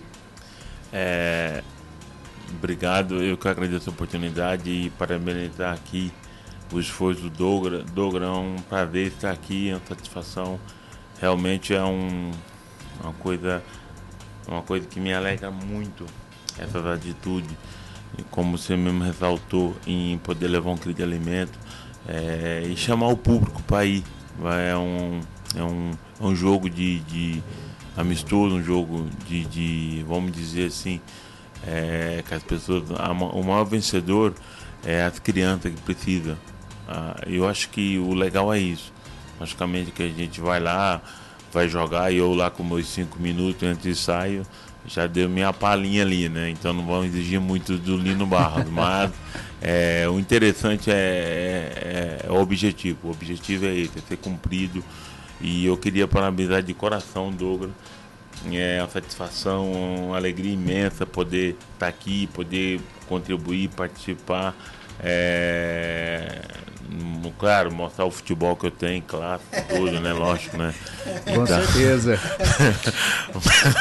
É, 0.93 1.63
Obrigado, 2.63 3.21
eu 3.21 3.37
que 3.37 3.49
agradeço 3.49 3.91
a 3.91 3.93
oportunidade 3.93 4.71
e 4.71 4.89
parabenizar 4.91 5.75
aqui 5.75 6.13
o 6.73 6.79
esforço 6.79 7.23
do 7.23 7.31
Dogra. 7.31 7.83
Dogra 7.83 8.27
é 8.27 8.31
um 8.31 8.55
prazer 8.55 9.09
estar 9.09 9.33
aqui, 9.33 9.71
é 9.71 9.75
uma 9.75 9.83
satisfação. 9.85 10.61
Realmente 11.21 11.75
é 11.75 11.83
um, 11.83 12.31
uma 13.03 13.13
coisa 13.15 13.61
uma 14.47 14.63
coisa 14.63 14.87
que 14.87 15.01
me 15.01 15.13
alegra 15.13 15.51
muito 15.51 16.07
essas 16.57 16.87
atitudes, 16.87 17.51
como 18.31 18.57
você 18.57 18.77
mesmo 18.77 19.03
ressaltou, 19.03 19.77
em 19.85 20.17
poder 20.19 20.47
levar 20.47 20.71
um 20.71 20.77
quilo 20.77 20.95
de 20.95 21.03
alimento 21.03 21.59
é, 22.07 22.63
e 22.65 22.77
chamar 22.77 23.09
o 23.09 23.17
público 23.17 23.61
para 23.65 23.85
ir. 23.87 24.05
É 24.69 24.77
um, 24.77 25.21
é 25.57 25.65
um, 25.65 25.91
é 26.21 26.25
um 26.25 26.37
jogo 26.37 26.71
de, 26.71 27.01
de 27.01 27.43
amistoso, 27.97 28.55
um 28.55 28.63
jogo 28.63 29.09
de, 29.27 29.47
de, 29.47 30.05
vamos 30.07 30.31
dizer 30.31 30.69
assim, 30.69 31.01
é, 31.67 32.23
que 32.27 32.35
as 32.35 32.43
pessoas, 32.43 32.85
o 32.91 33.43
maior 33.43 33.65
vencedor 33.65 34.35
é 34.85 35.03
as 35.03 35.19
crianças 35.19 35.73
que 35.73 35.81
precisam. 35.81 36.37
Ah, 36.89 37.17
eu 37.27 37.49
acho 37.49 37.69
que 37.69 37.99
o 37.99 38.15
legal 38.15 38.53
é 38.53 38.59
isso. 38.59 38.93
Logicamente 39.39 39.91
que 39.91 40.03
a 40.03 40.09
gente 40.09 40.41
vai 40.41 40.61
lá, 40.61 41.01
vai 41.53 41.69
jogar 41.69 42.13
e 42.13 42.19
eu 42.19 42.35
lá 42.35 42.51
com 42.51 42.63
meus 42.63 42.87
cinco 42.89 43.21
minutos 43.21 43.63
antes 43.63 43.83
de 43.83 43.95
saio 43.95 44.47
já 44.87 45.07
deu 45.07 45.29
minha 45.29 45.53
palhinha 45.53 46.03
ali, 46.03 46.29
né? 46.29 46.51
Então 46.51 46.73
não 46.73 46.85
vamos 46.85 47.07
exigir 47.07 47.41
muito 47.41 47.79
do 47.79 47.97
Lino 47.97 48.27
Barros, 48.27 48.69
mas 48.71 49.11
é, 49.61 50.09
o 50.09 50.19
interessante 50.19 50.91
é, 50.91 50.95
é, 50.95 52.27
é, 52.27 52.31
o 52.31 52.41
objetivo. 52.41 53.09
O 53.09 53.11
objetivo 53.11 53.67
é 53.67 53.75
esse, 53.75 53.99
é 53.99 54.03
ser 54.03 54.17
cumprido. 54.17 54.83
E 55.41 55.67
eu 55.67 55.77
queria 55.77 56.07
parabenizar 56.07 56.63
de 56.63 56.73
coração, 56.73 57.31
Douglas, 57.31 57.71
é 58.53 58.81
uma 58.81 58.89
satisfação, 58.89 59.71
uma 59.73 60.17
alegria 60.17 60.53
imensa 60.53 61.07
poder 61.07 61.51
estar 61.51 61.79
tá 61.79 61.89
aqui, 61.89 62.27
poder 62.29 62.81
contribuir, 63.09 63.69
participar. 63.69 64.55
É, 65.01 66.41
claro, 67.39 67.73
mostrar 67.73 68.05
o 68.05 68.11
futebol 68.11 68.55
que 68.55 68.67
eu 68.67 68.71
tenho, 68.71 69.03
claro, 69.03 69.41
tudo, 69.69 70.01
né? 70.01 70.13
Lógico, 70.13 70.57
né? 70.57 70.73
Com 71.25 71.43
então... 71.43 71.47
certeza. 71.47 72.21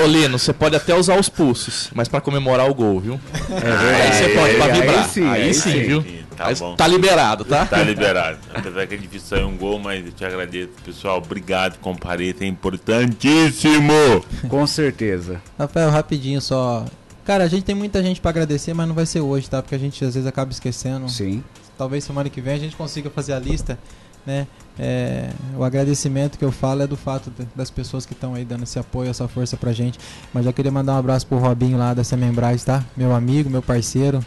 Ô 0.03 0.07
Lino, 0.07 0.39
você 0.39 0.53
pode 0.53 0.75
até 0.75 0.95
usar 0.95 1.19
os 1.19 1.29
pulsos, 1.29 1.89
mas 1.93 2.07
para 2.07 2.21
comemorar 2.21 2.69
o 2.69 2.73
gol, 2.73 2.99
viu? 2.99 3.21
É 3.51 4.01
Aí 4.01 4.13
você 4.13 4.29
pode, 4.29 4.55
pra 4.55 4.67
vibrar. 4.67 5.03
Aí 5.03 5.09
sim, 5.09 5.29
aí, 5.29 5.41
aí 5.43 5.53
sim, 5.53 5.71
sim, 5.71 5.83
viu? 5.83 6.20
Tá, 6.41 6.47
mas 6.47 6.59
bom. 6.59 6.75
tá 6.75 6.87
liberado, 6.87 7.45
tá? 7.45 7.65
Tá 7.65 7.83
liberado. 7.83 8.39
Apesar 8.53 8.87
que 8.87 8.95
é 8.95 8.97
difícil 8.97 9.27
sair 9.27 9.43
um 9.43 9.55
gol, 9.55 9.79
mas 9.79 10.05
eu 10.05 10.11
te 10.11 10.25
agradeço, 10.25 10.71
pessoal. 10.83 11.19
Obrigado, 11.19 11.77
compareça, 11.79 12.43
é 12.43 12.47
importantíssimo. 12.47 14.23
Com 14.49 14.65
certeza. 14.65 15.41
Rafael, 15.57 15.89
rapidinho 15.89 16.41
só. 16.41 16.85
Cara, 17.23 17.43
a 17.43 17.47
gente 17.47 17.63
tem 17.63 17.75
muita 17.75 18.01
gente 18.01 18.19
para 18.19 18.31
agradecer, 18.31 18.73
mas 18.73 18.87
não 18.87 18.95
vai 18.95 19.05
ser 19.05 19.21
hoje, 19.21 19.49
tá? 19.49 19.61
Porque 19.61 19.75
a 19.75 19.77
gente 19.77 20.03
às 20.03 20.15
vezes 20.15 20.27
acaba 20.27 20.51
esquecendo. 20.51 21.07
Sim. 21.07 21.43
Talvez 21.77 22.03
semana 22.03 22.29
que 22.29 22.41
vem 22.41 22.55
a 22.55 22.59
gente 22.59 22.75
consiga 22.75 23.09
fazer 23.09 23.33
a 23.33 23.39
lista, 23.39 23.77
né? 24.25 24.47
É, 24.79 25.29
o 25.55 25.63
agradecimento 25.63 26.39
que 26.39 26.45
eu 26.45 26.51
falo 26.51 26.81
é 26.81 26.87
do 26.87 26.97
fato 26.97 27.29
de, 27.29 27.47
das 27.55 27.69
pessoas 27.69 28.05
que 28.05 28.13
estão 28.13 28.33
aí 28.33 28.43
dando 28.43 28.63
esse 28.63 28.79
apoio, 28.79 29.09
essa 29.09 29.27
força 29.27 29.55
pra 29.55 29.71
gente. 29.71 29.99
Mas 30.33 30.45
já 30.45 30.53
queria 30.53 30.71
mandar 30.71 30.93
um 30.93 30.97
abraço 30.97 31.27
pro 31.27 31.37
Robinho 31.37 31.77
lá 31.77 31.93
da 31.93 32.03
Semembrais, 32.03 32.63
tá? 32.63 32.83
Meu 32.97 33.13
amigo, 33.13 33.49
meu 33.49 33.61
parceiro 33.61 34.25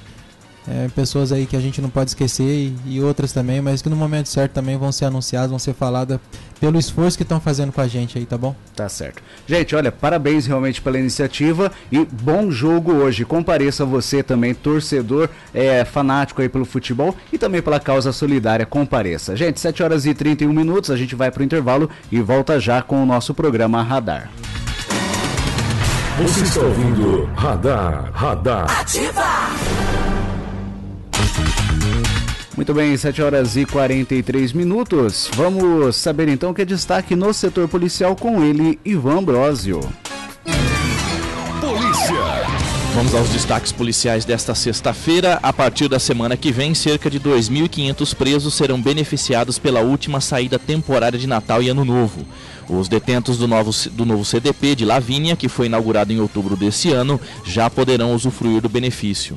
é, 0.67 0.89
pessoas 0.89 1.31
aí 1.33 1.47
que 1.47 1.57
a 1.57 1.61
gente 1.61 1.81
não 1.81 1.91
pode 1.91 2.11
esquecer 2.11 2.45
e, 2.45 2.77
e, 2.87 3.01
outras 3.01 3.33
também, 3.33 3.61
mas 3.61 3.83
que 3.83 3.89
no 3.89 3.97
momento 3.97 4.29
certo 4.29 4.53
também 4.53 4.77
vão 4.77 4.91
ser 4.91 5.05
anunciadas, 5.07 5.51
vão 5.51 5.59
ser 5.59 5.75
faladas 5.75 6.19
pelo 6.59 6.79
esforço 6.79 7.17
que 7.17 7.23
estão 7.23 7.41
fazendo 7.41 7.73
com 7.73 7.81
a 7.81 7.87
gente 7.87 8.17
aí, 8.17 8.25
tá 8.25 8.39
bom? 8.39 8.57
Tá 8.75 8.89
certo. 8.89 9.23
Gente, 9.47 9.77
olha, 9.77 9.93
parabéns 9.93 10.47
realmente 10.47 10.81
pela 10.81 10.99
iniciativa 10.99 11.71
e 11.93 12.05
bom 12.05 12.51
jogo 12.51 12.93
hoje. 12.93 13.25
Compareça 13.25 13.85
você 13.85 14.23
também, 14.23 14.55
torcedor 14.55 15.29
é, 15.53 15.85
fanático 15.85 16.41
aí 16.41 16.49
pelo 16.49 16.65
futebol 16.65 17.15
e 17.33 17.37
também 17.37 17.61
pela 17.61 17.79
causa 17.79 18.13
solidária, 18.13 18.65
compareça. 18.65 19.37
Gente, 19.37 19.61
7 19.61 19.83
horas 19.83 20.07
e 20.07 20.15
31 20.15 20.53
minutos, 20.53 20.91
a 20.91 20.97
gente 20.97 21.15
vai 21.15 21.31
pro 21.31 21.45
intervalo 21.45 21.91
e 22.11 22.21
volta 22.21 22.59
já 22.59 22.81
com 22.81 23.03
o 23.03 23.07
nosso 23.07 23.35
programa 23.35 23.83
Radar. 23.83 24.31
Você 26.17 26.43
está 26.43 26.61
ouvindo 26.61 27.29
Radar, 27.35 28.11
Radar. 28.13 28.81
Ativa! 28.81 29.54
Muito 32.57 32.73
bem, 32.73 32.97
7 32.97 33.21
horas 33.21 33.57
e 33.57 33.67
43 33.67 34.53
minutos. 34.53 35.29
Vamos 35.35 35.97
saber 35.97 36.29
então 36.29 36.51
o 36.51 36.55
que 36.55 36.63
é 36.63 36.65
destaque 36.65 37.17
no 37.17 37.33
setor 37.35 37.69
policial 37.69 38.15
com 38.15 38.45
ele, 38.45 38.79
Ivan 38.85 39.25
Brosio. 39.25 39.81
Polícia. 41.61 42.65
Vamos 42.95 43.13
aos 43.13 43.29
destaques 43.31 43.73
policiais 43.73 44.25
desta 44.25 44.55
sexta-feira. 44.55 45.41
A 45.43 45.53
partir 45.53 45.89
da 45.89 45.99
semana 45.99 46.37
que 46.37 46.53
vem, 46.53 46.75
cerca 46.75 47.11
de 47.11 47.19
2.500 47.19 48.15
presos 48.15 48.55
serão 48.55 48.81
beneficiados 48.81 49.59
pela 49.59 49.81
última 49.81 50.21
saída 50.21 50.61
temporária 50.61 51.19
de 51.19 51.27
Natal 51.27 51.61
e 51.61 51.69
Ano 51.69 51.85
Novo. 51.85 52.25
Os 52.69 52.87
detentos 52.87 53.37
do 53.37 53.49
novo, 53.49 53.73
do 53.91 54.07
novo 54.07 54.25
CDP 54.25 54.77
de 54.77 54.85
Lavínia, 54.85 55.35
que 55.35 55.49
foi 55.49 55.67
inaugurado 55.67 56.13
em 56.13 56.21
outubro 56.21 56.57
desse 56.57 56.93
ano, 56.93 57.21
já 57.45 57.69
poderão 57.69 58.15
usufruir 58.15 58.63
do 58.63 58.69
benefício. 58.69 59.37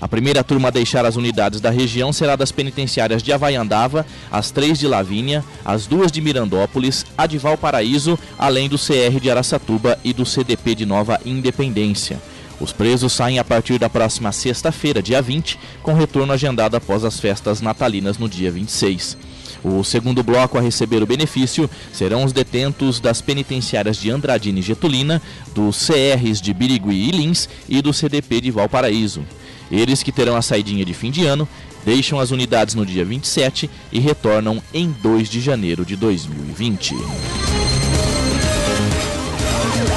A 0.00 0.06
primeira 0.06 0.44
turma 0.44 0.68
a 0.68 0.70
deixar 0.70 1.04
as 1.04 1.16
unidades 1.16 1.60
da 1.60 1.70
região 1.70 2.12
será 2.12 2.36
das 2.36 2.52
penitenciárias 2.52 3.22
de 3.22 3.32
Havaiandava, 3.32 4.06
as 4.30 4.50
três 4.50 4.78
de 4.78 4.86
Lavínia, 4.86 5.44
as 5.64 5.86
duas 5.86 6.12
de 6.12 6.20
Mirandópolis, 6.20 7.04
a 7.16 7.26
de 7.26 7.36
Valparaíso, 7.36 8.18
além 8.38 8.68
do 8.68 8.78
CR 8.78 9.18
de 9.20 9.30
Araçatuba 9.30 9.98
e 10.04 10.12
do 10.12 10.24
CDP 10.24 10.76
de 10.76 10.86
Nova 10.86 11.20
Independência. 11.24 12.20
Os 12.60 12.72
presos 12.72 13.12
saem 13.12 13.38
a 13.38 13.44
partir 13.44 13.78
da 13.78 13.88
próxima 13.88 14.32
sexta-feira, 14.32 15.02
dia 15.02 15.22
20, 15.22 15.58
com 15.82 15.94
retorno 15.94 16.32
agendado 16.32 16.76
após 16.76 17.04
as 17.04 17.18
festas 17.18 17.60
natalinas 17.60 18.18
no 18.18 18.28
dia 18.28 18.50
26. 18.50 19.16
O 19.62 19.82
segundo 19.82 20.22
bloco 20.22 20.56
a 20.56 20.60
receber 20.60 21.02
o 21.02 21.06
benefício 21.06 21.68
serão 21.92 22.24
os 22.24 22.32
detentos 22.32 23.00
das 23.00 23.20
penitenciárias 23.20 23.96
de 23.96 24.10
Andradina 24.10 24.60
e 24.60 24.62
Getulina, 24.62 25.20
dos 25.54 25.86
CRs 25.86 26.40
de 26.40 26.52
Birigui 26.54 27.08
e 27.08 27.10
Lins 27.10 27.48
e 27.68 27.82
do 27.82 27.92
CDP 27.92 28.40
de 28.40 28.50
Valparaíso. 28.50 29.24
Eles 29.70 30.02
que 30.02 30.12
terão 30.12 30.36
a 30.36 30.42
saidinha 30.42 30.84
de 30.84 30.94
fim 30.94 31.10
de 31.10 31.26
ano, 31.26 31.48
deixam 31.84 32.18
as 32.18 32.30
unidades 32.30 32.74
no 32.74 32.84
dia 32.84 33.04
27 33.04 33.70
e 33.92 33.98
retornam 33.98 34.62
em 34.72 34.90
2 35.02 35.28
de 35.28 35.40
janeiro 35.40 35.84
de 35.84 35.96
2020. 35.96 36.94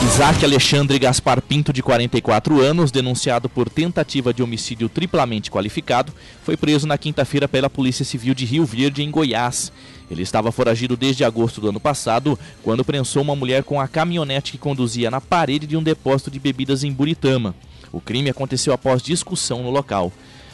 Isaac 0.04 0.44
Alexandre 0.44 1.00
Gaspar 1.00 1.42
Pinto, 1.42 1.72
de 1.72 1.82
44 1.82 2.60
anos, 2.60 2.92
denunciado 2.92 3.48
por 3.48 3.70
tentativa 3.70 4.34
de 4.34 4.44
homicídio 4.44 4.90
triplamente 4.90 5.50
qualificado, 5.50 6.12
foi 6.44 6.58
preso 6.58 6.86
na 6.86 6.98
quinta-feira 6.98 7.48
pela 7.48 7.70
Polícia 7.70 8.04
Civil 8.04 8.34
de 8.34 8.44
Rio 8.44 8.66
Verde, 8.66 9.04
em 9.04 9.10
Goiás. 9.10 9.72
Ele 10.10 10.22
estava 10.22 10.52
foragido 10.52 10.98
desde 10.98 11.24
agosto 11.24 11.62
do 11.62 11.70
ano 11.70 11.80
passado, 11.80 12.38
quando 12.62 12.84
prensou 12.84 13.22
uma 13.22 13.38
mulher 13.38 13.64
com 13.64 13.80
a 13.80 13.88
caminhonete 13.88 14.52
que 14.52 14.58
conduzia 14.58 15.10
na 15.10 15.22
parede 15.22 15.66
de 15.66 15.78
um 15.78 15.84
depósito 15.84 16.30
de 16.30 16.40
bebidas 16.40 16.84
em 16.84 16.92
Buritama. 16.92 17.56
O 17.92 18.00
crime 18.00 18.30
aconteceu 18.30 18.74
após 18.74 19.02
discussão 19.02 19.64
no 19.64 19.70
local. 19.70 20.12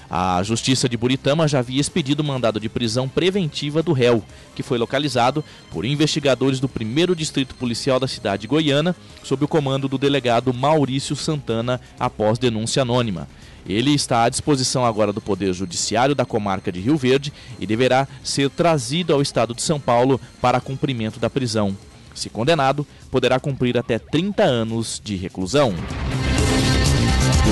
A 0.09 0.41
Justiça 0.41 0.87
de 0.87 0.95
Buritama 0.95 1.47
já 1.47 1.59
havia 1.59 1.81
expedido 1.81 2.23
mandado 2.23 2.61
de 2.61 2.69
prisão 2.69 3.09
preventiva 3.09 3.83
do 3.83 3.91
réu, 3.91 4.23
que 4.55 4.63
foi 4.63 4.77
localizado 4.77 5.43
por 5.69 5.83
investigadores 5.83 6.61
do 6.61 6.69
1 6.69 7.13
Distrito 7.13 7.55
Policial 7.55 7.99
da 7.99 8.07
cidade 8.07 8.47
goiana, 8.47 8.95
sob 9.21 9.43
o 9.43 9.47
comando 9.47 9.87
do 9.89 9.97
delegado 9.97 10.53
Maurício 10.53 11.15
Santana, 11.15 11.81
após 11.99 12.39
denúncia 12.39 12.83
anônima. 12.83 13.27
Ele 13.67 13.93
está 13.93 14.23
à 14.23 14.29
disposição 14.29 14.85
agora 14.85 15.11
do 15.11 15.19
Poder 15.19 15.51
Judiciário 15.53 16.15
da 16.15 16.25
comarca 16.25 16.71
de 16.71 16.79
Rio 16.79 16.95
Verde 16.95 17.33
e 17.59 17.67
deverá 17.67 18.07
ser 18.23 18.49
trazido 18.49 19.13
ao 19.13 19.21
estado 19.21 19.53
de 19.53 19.61
São 19.61 19.77
Paulo 19.77 20.21
para 20.39 20.61
cumprimento 20.61 21.19
da 21.19 21.29
prisão. 21.29 21.75
Se 22.15 22.29
condenado, 22.29 22.87
poderá 23.11 23.41
cumprir 23.41 23.77
até 23.77 23.99
30 23.99 24.41
anos 24.41 25.01
de 25.03 25.17
reclusão. 25.17 25.75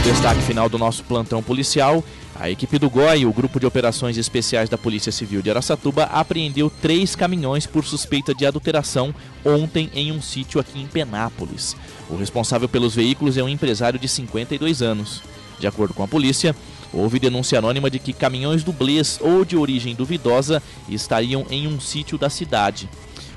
Destaque 0.05 0.39
final 0.43 0.69
do 0.69 0.77
nosso 0.77 1.03
plantão 1.03 1.41
policial, 1.41 2.03
a 2.39 2.47
equipe 2.47 2.77
do 2.77 2.91
GOI 2.91 3.25
o 3.25 3.33
Grupo 3.33 3.59
de 3.59 3.65
Operações 3.65 4.17
Especiais 4.17 4.69
da 4.69 4.77
Polícia 4.77 5.11
Civil 5.11 5.41
de 5.41 5.49
Araçatuba 5.49 6.03
apreendeu 6.03 6.69
três 6.69 7.15
caminhões 7.15 7.65
por 7.65 7.83
suspeita 7.83 8.31
de 8.31 8.45
adulteração 8.45 9.13
ontem 9.43 9.89
em 9.95 10.11
um 10.11 10.21
sítio 10.21 10.61
aqui 10.61 10.79
em 10.79 10.85
Penápolis. 10.85 11.75
O 12.07 12.15
responsável 12.15 12.69
pelos 12.69 12.93
veículos 12.93 13.35
é 13.35 13.41
um 13.41 13.49
empresário 13.49 13.97
de 13.97 14.07
52 14.07 14.83
anos. 14.83 15.23
De 15.59 15.65
acordo 15.65 15.95
com 15.95 16.03
a 16.03 16.07
polícia, 16.07 16.55
houve 16.93 17.17
denúncia 17.17 17.57
anônima 17.57 17.89
de 17.89 17.97
que 17.97 18.13
caminhões 18.13 18.63
dublês 18.63 19.17
ou 19.19 19.43
de 19.43 19.57
origem 19.57 19.95
duvidosa 19.95 20.61
estariam 20.87 21.47
em 21.49 21.65
um 21.65 21.79
sítio 21.79 22.15
da 22.15 22.29
cidade. 22.29 22.87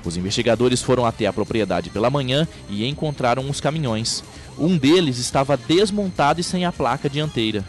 Os 0.05 0.19
investigadores 0.19 0.83
foram 0.83 1.07
até 1.07 1.27
a 1.27 1.33
propriedade 1.33 1.89
pela 1.89 2.11
manhã 2.11 2.47
e 2.69 2.87
encontraram 2.87 3.49
os 3.49 3.59
caminhões. 3.59 4.23
Um 4.59 4.77
deles 4.77 5.19
estava 5.19 5.57
desmontado 5.57 6.41
e 6.41 6.45
sem 6.45 6.65
a 6.65 6.73
placa 6.73 7.09
dianteira. 7.09 7.65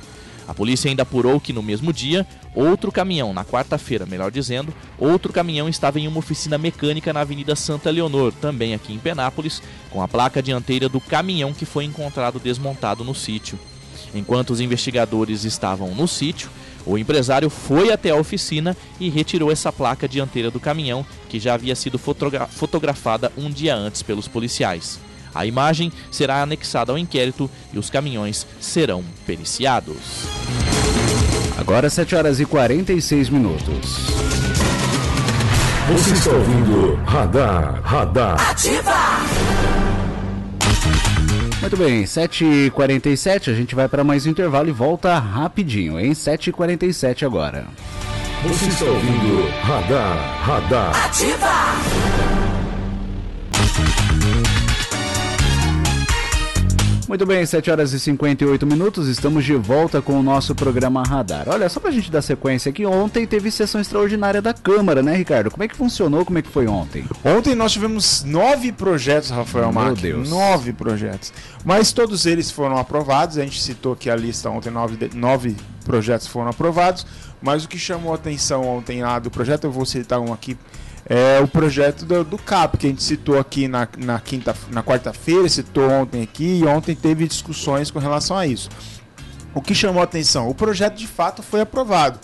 A 0.47 0.53
polícia 0.53 0.89
ainda 0.89 1.03
apurou 1.03 1.39
que 1.39 1.53
no 1.53 1.61
mesmo 1.61 1.93
dia, 1.93 2.25
outro 2.55 2.91
caminhão, 2.91 3.31
na 3.31 3.45
quarta-feira, 3.45 4.07
melhor 4.07 4.31
dizendo, 4.31 4.73
outro 4.97 5.31
caminhão 5.31 5.69
estava 5.69 5.99
em 5.99 6.07
uma 6.07 6.17
oficina 6.17 6.57
mecânica 6.57 7.13
na 7.13 7.19
Avenida 7.19 7.55
Santa 7.55 7.91
Leonor, 7.91 8.33
também 8.33 8.73
aqui 8.73 8.91
em 8.91 8.97
Penápolis, 8.97 9.61
com 9.91 10.01
a 10.01 10.07
placa 10.07 10.41
dianteira 10.41 10.89
do 10.89 10.99
caminhão 10.99 11.53
que 11.53 11.65
foi 11.65 11.83
encontrado 11.83 12.39
desmontado 12.39 13.03
no 13.03 13.13
sítio. 13.13 13.59
Enquanto 14.15 14.49
os 14.49 14.59
investigadores 14.59 15.43
estavam 15.43 15.93
no 15.93 16.07
sítio, 16.07 16.49
o 16.83 16.97
empresário 16.97 17.51
foi 17.51 17.91
até 17.91 18.09
a 18.09 18.15
oficina 18.15 18.75
e 18.99 19.07
retirou 19.07 19.51
essa 19.51 19.71
placa 19.71 20.07
dianteira 20.07 20.49
do 20.49 20.59
caminhão, 20.59 21.05
que 21.29 21.39
já 21.39 21.53
havia 21.53 21.75
sido 21.75 21.99
fotogra 21.99 22.47
fotografada 22.47 23.31
um 23.37 23.51
dia 23.51 23.75
antes 23.75 24.01
pelos 24.01 24.27
policiais. 24.27 24.99
A 25.33 25.45
imagem 25.45 25.91
será 26.11 26.41
anexada 26.41 26.91
ao 26.91 26.97
inquérito 26.97 27.49
e 27.73 27.79
os 27.79 27.89
caminhões 27.89 28.45
serão 28.59 29.03
periciados. 29.25 30.25
Agora 31.57 31.89
7 31.89 32.15
horas 32.15 32.39
e 32.39 32.45
46 32.45 33.29
minutos. 33.29 34.07
Você 35.91 36.11
está 36.11 36.31
ouvindo 36.31 36.95
Radar, 37.03 37.81
Radar. 37.81 38.49
Ativa! 38.49 38.95
Muito 41.61 41.75
bem, 41.75 42.03
7h47, 42.03 43.51
a 43.51 43.55
gente 43.55 43.75
vai 43.75 43.89
para 43.89 44.03
mais 44.03 44.25
um 44.25 44.29
intervalo 44.29 44.69
e 44.69 44.71
volta 44.71 45.19
rapidinho, 45.19 45.99
hein? 45.99 46.11
7h47 46.11 47.25
agora. 47.25 47.65
Você 48.43 48.67
está 48.67 48.85
ouvindo 48.85 49.49
Radar, 49.61 50.41
Radar. 50.43 51.05
Ativa! 51.05 52.38
Muito 57.09 57.25
bem, 57.25 57.43
7 57.43 57.71
horas 57.71 57.91
e 57.91 57.99
58 57.99 58.67
minutos, 58.67 59.07
estamos 59.07 59.43
de 59.43 59.55
volta 59.55 59.99
com 59.99 60.19
o 60.19 60.21
nosso 60.21 60.53
programa 60.53 61.01
Radar. 61.01 61.45
Olha, 61.49 61.67
só 61.67 61.79
pra 61.79 61.89
gente 61.89 62.11
dar 62.11 62.21
sequência 62.21 62.69
aqui, 62.69 62.85
ontem 62.85 63.25
teve 63.25 63.49
sessão 63.49 63.81
extraordinária 63.81 64.43
da 64.43 64.53
Câmara, 64.53 65.01
né, 65.01 65.15
Ricardo? 65.15 65.49
Como 65.49 65.63
é 65.63 65.67
que 65.67 65.75
funcionou? 65.75 66.23
Como 66.23 66.37
é 66.37 66.43
que 66.43 66.49
foi 66.51 66.67
ontem? 66.67 67.03
Ontem 67.25 67.55
nós 67.55 67.71
tivemos 67.71 68.23
nove 68.23 68.71
projetos, 68.71 69.31
Rafael 69.31 69.73
Meu 69.73 69.81
Mac. 69.85 69.97
Deus. 69.97 70.29
Nove 70.29 70.71
projetos. 70.71 71.33
Mas 71.65 71.91
todos 71.91 72.27
eles 72.27 72.51
foram 72.51 72.77
aprovados. 72.77 73.39
A 73.39 73.41
gente 73.43 73.59
citou 73.59 73.93
aqui 73.93 74.07
a 74.07 74.15
lista 74.15 74.47
ontem, 74.51 74.69
nove, 74.69 74.95
de- 74.95 75.17
nove 75.17 75.55
projetos 75.83 76.27
foram 76.27 76.49
aprovados. 76.51 77.07
Mas 77.41 77.63
o 77.63 77.67
que 77.67 77.79
chamou 77.79 78.11
a 78.11 78.15
atenção 78.17 78.63
ontem 78.67 79.01
lá 79.01 79.17
do 79.17 79.31
projeto, 79.31 79.63
eu 79.63 79.71
vou 79.71 79.83
citar 79.83 80.19
um 80.19 80.31
aqui, 80.31 80.55
é 81.09 81.39
o 81.41 81.47
projeto 81.47 82.05
do, 82.05 82.23
do 82.23 82.37
CAP, 82.37 82.77
que 82.77 82.85
a 82.85 82.89
gente 82.91 83.03
citou 83.03 83.39
aqui 83.39 83.67
na, 83.67 83.87
na, 83.97 84.19
quinta, 84.19 84.55
na 84.71 84.83
quarta-feira, 84.83 85.49
citou 85.49 85.89
ontem 85.89 86.21
aqui, 86.21 86.59
e 86.59 86.65
ontem 86.65 86.95
teve 86.95 87.27
discussões 87.27 87.89
com 87.89 87.97
relação 87.99 88.37
a 88.37 88.45
isso. 88.45 88.69
O 89.53 89.61
que 89.61 89.73
chamou 89.73 90.01
a 90.01 90.03
atenção? 90.03 90.47
O 90.47 90.53
projeto 90.53 90.95
de 90.97 91.07
fato 91.07 91.41
foi 91.41 91.61
aprovado. 91.61 92.19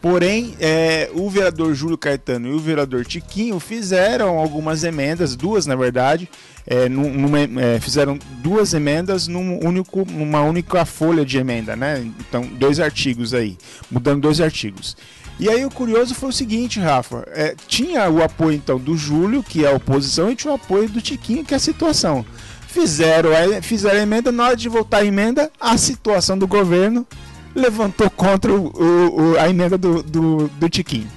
Porém, 0.00 0.54
é, 0.58 1.10
o 1.12 1.28
vereador 1.28 1.74
Júlio 1.74 1.98
Caetano 1.98 2.48
e 2.48 2.52
o 2.52 2.58
vereador 2.58 3.04
Tiquinho 3.04 3.60
fizeram 3.60 4.38
algumas 4.38 4.82
emendas, 4.82 5.36
duas 5.36 5.66
na 5.66 5.76
verdade, 5.76 6.26
é, 6.66 6.88
num- 6.88 7.12
numa- 7.12 7.38
é, 7.62 7.78
fizeram 7.78 8.18
duas 8.38 8.72
emendas 8.72 9.28
num 9.28 9.62
único, 9.62 10.06
numa 10.10 10.40
única 10.40 10.86
folha 10.86 11.22
de 11.22 11.36
emenda, 11.36 11.76
né? 11.76 12.02
Então, 12.18 12.46
dois 12.46 12.80
artigos 12.80 13.34
aí, 13.34 13.58
mudando 13.90 14.22
dois 14.22 14.40
artigos. 14.40 14.96
E 15.40 15.48
aí 15.48 15.64
o 15.64 15.70
curioso 15.70 16.14
foi 16.14 16.28
o 16.28 16.32
seguinte, 16.32 16.78
Rafa, 16.78 17.24
é, 17.28 17.54
tinha 17.66 18.08
o 18.10 18.22
apoio 18.22 18.56
então 18.56 18.78
do 18.78 18.94
Júlio, 18.96 19.42
que 19.42 19.64
é 19.64 19.68
a 19.70 19.74
oposição, 19.74 20.30
e 20.30 20.36
tinha 20.36 20.52
o 20.52 20.56
apoio 20.56 20.86
do 20.88 21.00
Tiquinho, 21.00 21.42
que 21.44 21.54
é 21.54 21.56
a 21.56 21.60
situação. 21.60 22.24
Fizeram 22.68 23.30
fizeram 23.62 23.98
a 23.98 24.02
emenda, 24.02 24.30
na 24.30 24.44
hora 24.44 24.56
de 24.56 24.68
votar 24.68 25.00
a 25.00 25.04
emenda, 25.04 25.50
a 25.58 25.76
situação 25.78 26.36
do 26.38 26.46
governo 26.46 27.06
levantou 27.54 28.08
contra 28.10 28.52
o- 28.52 29.32
o- 29.32 29.38
a 29.38 29.48
emenda 29.48 29.78
do, 29.78 30.02
do, 30.02 30.48
do 30.48 30.68
Tiquinho. 30.68 31.08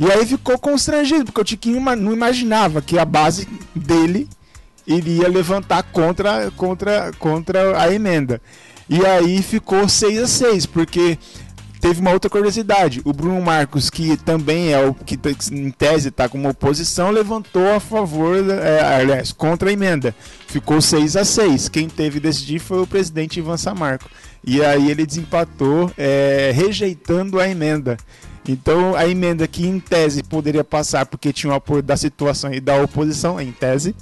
E 0.00 0.10
aí 0.10 0.26
ficou 0.26 0.58
constrangido, 0.58 1.26
porque 1.26 1.40
o 1.40 1.44
Tiquinho 1.44 1.80
não 1.96 2.12
imaginava 2.12 2.82
que 2.82 2.98
a 2.98 3.04
base 3.04 3.48
dele 3.74 4.28
iria 4.86 5.28
levantar 5.28 5.84
contra, 5.84 6.50
contra, 6.56 7.12
contra 7.18 7.80
a 7.80 7.92
emenda. 7.94 8.42
E 8.88 9.04
aí 9.06 9.42
ficou 9.42 9.88
6 9.88 10.18
a 10.22 10.26
6 10.26 10.66
porque 10.66 11.16
teve 11.88 12.00
uma 12.00 12.10
outra 12.10 12.28
curiosidade. 12.28 13.00
O 13.04 13.12
Bruno 13.12 13.40
Marcos, 13.40 13.88
que 13.90 14.16
também 14.16 14.72
é 14.72 14.84
o 14.84 14.92
que 14.92 15.16
tá- 15.16 15.30
em 15.52 15.70
tese 15.70 16.08
está 16.08 16.28
como 16.28 16.48
oposição, 16.48 17.10
levantou 17.10 17.72
a 17.74 17.78
favor, 17.80 18.38
é, 18.50 18.80
aliás, 18.82 19.32
contra 19.32 19.70
a 19.70 19.72
emenda. 19.72 20.14
Ficou 20.48 20.80
6 20.80 21.16
a 21.16 21.24
6 21.24 21.68
Quem 21.68 21.88
teve 21.88 22.18
decidir 22.18 22.58
foi 22.58 22.80
o 22.80 22.86
presidente 22.86 23.38
Ivan 23.38 23.56
Samarco. 23.56 24.08
E 24.44 24.64
aí 24.64 24.90
ele 24.90 25.06
desempatou, 25.06 25.90
é, 25.96 26.50
rejeitando 26.54 27.38
a 27.38 27.48
emenda. 27.48 27.96
Então 28.48 28.94
a 28.94 29.06
emenda 29.08 29.46
que 29.46 29.66
em 29.66 29.78
tese 29.80 30.22
poderia 30.22 30.62
passar 30.64 31.04
porque 31.06 31.32
tinha 31.32 31.52
o 31.52 31.56
apoio 31.56 31.82
da 31.82 31.96
situação 31.96 32.52
e 32.52 32.60
da 32.60 32.80
oposição, 32.80 33.40
em 33.40 33.50
tese, 33.52 33.94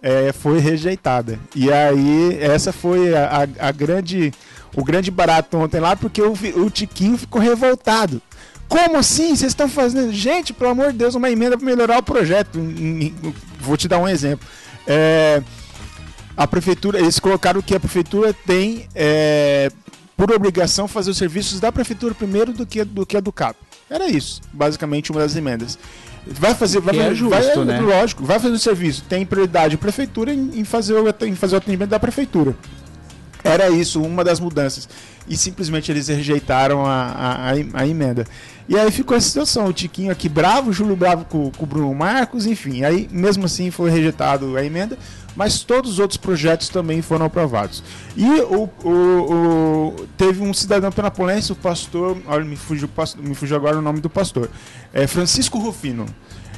é, 0.00 0.32
foi 0.32 0.58
rejeitada. 0.58 1.38
E 1.54 1.72
aí 1.72 2.36
essa 2.40 2.72
foi 2.72 3.14
a, 3.14 3.44
a- 3.44 3.68
a 3.68 3.72
grande, 3.72 4.32
o 4.74 4.84
grande 4.84 5.10
barato 5.10 5.56
ontem 5.56 5.80
lá, 5.80 5.96
porque 5.96 6.22
o, 6.22 6.32
o 6.56 6.70
Tiquinho 6.70 7.18
ficou 7.18 7.40
revoltado. 7.40 8.20
Como 8.68 8.96
assim? 8.96 9.36
Vocês 9.36 9.52
estão 9.52 9.68
fazendo. 9.68 10.12
Gente, 10.12 10.52
pelo 10.52 10.70
amor 10.70 10.92
de 10.92 10.98
Deus, 10.98 11.14
uma 11.14 11.30
emenda 11.30 11.58
para 11.58 11.66
melhorar 11.66 11.98
o 11.98 12.02
projeto. 12.02 12.58
Vou 13.60 13.76
te 13.76 13.86
dar 13.86 13.98
um 13.98 14.08
exemplo. 14.08 14.48
É, 14.86 15.42
a 16.34 16.46
prefeitura, 16.46 16.98
eles 16.98 17.20
colocaram 17.20 17.60
que 17.60 17.74
a 17.74 17.80
prefeitura 17.80 18.32
tem 18.32 18.88
é, 18.94 19.70
por 20.16 20.32
obrigação 20.32 20.88
fazer 20.88 21.10
os 21.10 21.18
serviços 21.18 21.60
da 21.60 21.70
prefeitura 21.70 22.14
primeiro 22.14 22.52
do 22.52 22.64
que 22.64 22.82
do 22.82 23.04
que 23.04 23.16
a 23.16 23.20
do 23.20 23.30
CAP. 23.30 23.56
Era 23.90 24.08
isso, 24.08 24.40
basicamente 24.52 25.10
uma 25.10 25.20
das 25.20 25.36
emendas. 25.36 25.78
Vai 26.26 26.54
fazer, 26.54 26.80
vai 26.80 26.98
é 26.98 27.14
justo, 27.14 27.30
vai, 27.30 27.64
né? 27.64 27.80
lógico, 27.80 28.24
vai 28.24 28.38
fazer 28.38 28.54
o 28.54 28.58
serviço. 28.58 29.04
Tem 29.08 29.26
prioridade 29.26 29.74
a 29.74 29.78
prefeitura 29.78 30.32
em, 30.32 30.60
em 30.60 30.64
fazer 30.64 30.94
o, 30.94 31.04
em 31.26 31.34
fazer 31.34 31.56
o 31.56 31.58
atendimento 31.58 31.90
da 31.90 31.98
prefeitura. 31.98 32.56
Era 33.44 33.68
isso, 33.70 34.00
uma 34.02 34.22
das 34.22 34.38
mudanças. 34.38 34.88
E 35.28 35.36
simplesmente 35.36 35.90
eles 35.90 36.08
rejeitaram 36.08 36.84
a, 36.84 36.90
a, 37.06 37.50
a 37.50 37.58
em- 37.58 37.70
a 37.72 37.86
emenda. 37.86 38.26
E 38.68 38.76
aí 38.78 38.90
ficou 38.90 39.16
essa 39.16 39.26
situação, 39.28 39.66
o 39.66 39.72
Tiquinho 39.72 40.10
aqui 40.12 40.28
bravo, 40.28 40.70
o 40.70 40.72
Júlio 40.72 40.94
bravo 40.96 41.24
com, 41.24 41.50
com 41.50 41.64
o 41.64 41.66
Bruno 41.66 41.94
Marcos, 41.94 42.46
enfim. 42.46 42.84
Aí 42.84 43.08
mesmo 43.10 43.44
assim 43.44 43.70
foi 43.70 43.90
rejeitado 43.90 44.56
a 44.56 44.64
emenda, 44.64 44.96
mas 45.34 45.62
todos 45.62 45.92
os 45.92 45.98
outros 45.98 46.16
projetos 46.16 46.68
também 46.68 47.02
foram 47.02 47.26
aprovados. 47.26 47.82
E 48.16 48.24
o, 48.42 48.68
o- 48.84 48.88
o- 48.88 50.06
teve 50.16 50.40
um 50.42 50.52
cidadão 50.54 50.90
penapolense, 50.92 51.52
o 51.52 51.56
pastor, 51.56 52.16
olha, 52.26 52.44
me 52.44 52.56
fugiu, 52.56 52.88
me 53.18 53.34
fugiu 53.34 53.56
agora 53.56 53.78
o 53.78 53.82
nome 53.82 54.00
do 54.00 54.08
pastor, 54.10 54.48
é 54.92 55.06
Francisco 55.06 55.58
Rufino. 55.58 56.06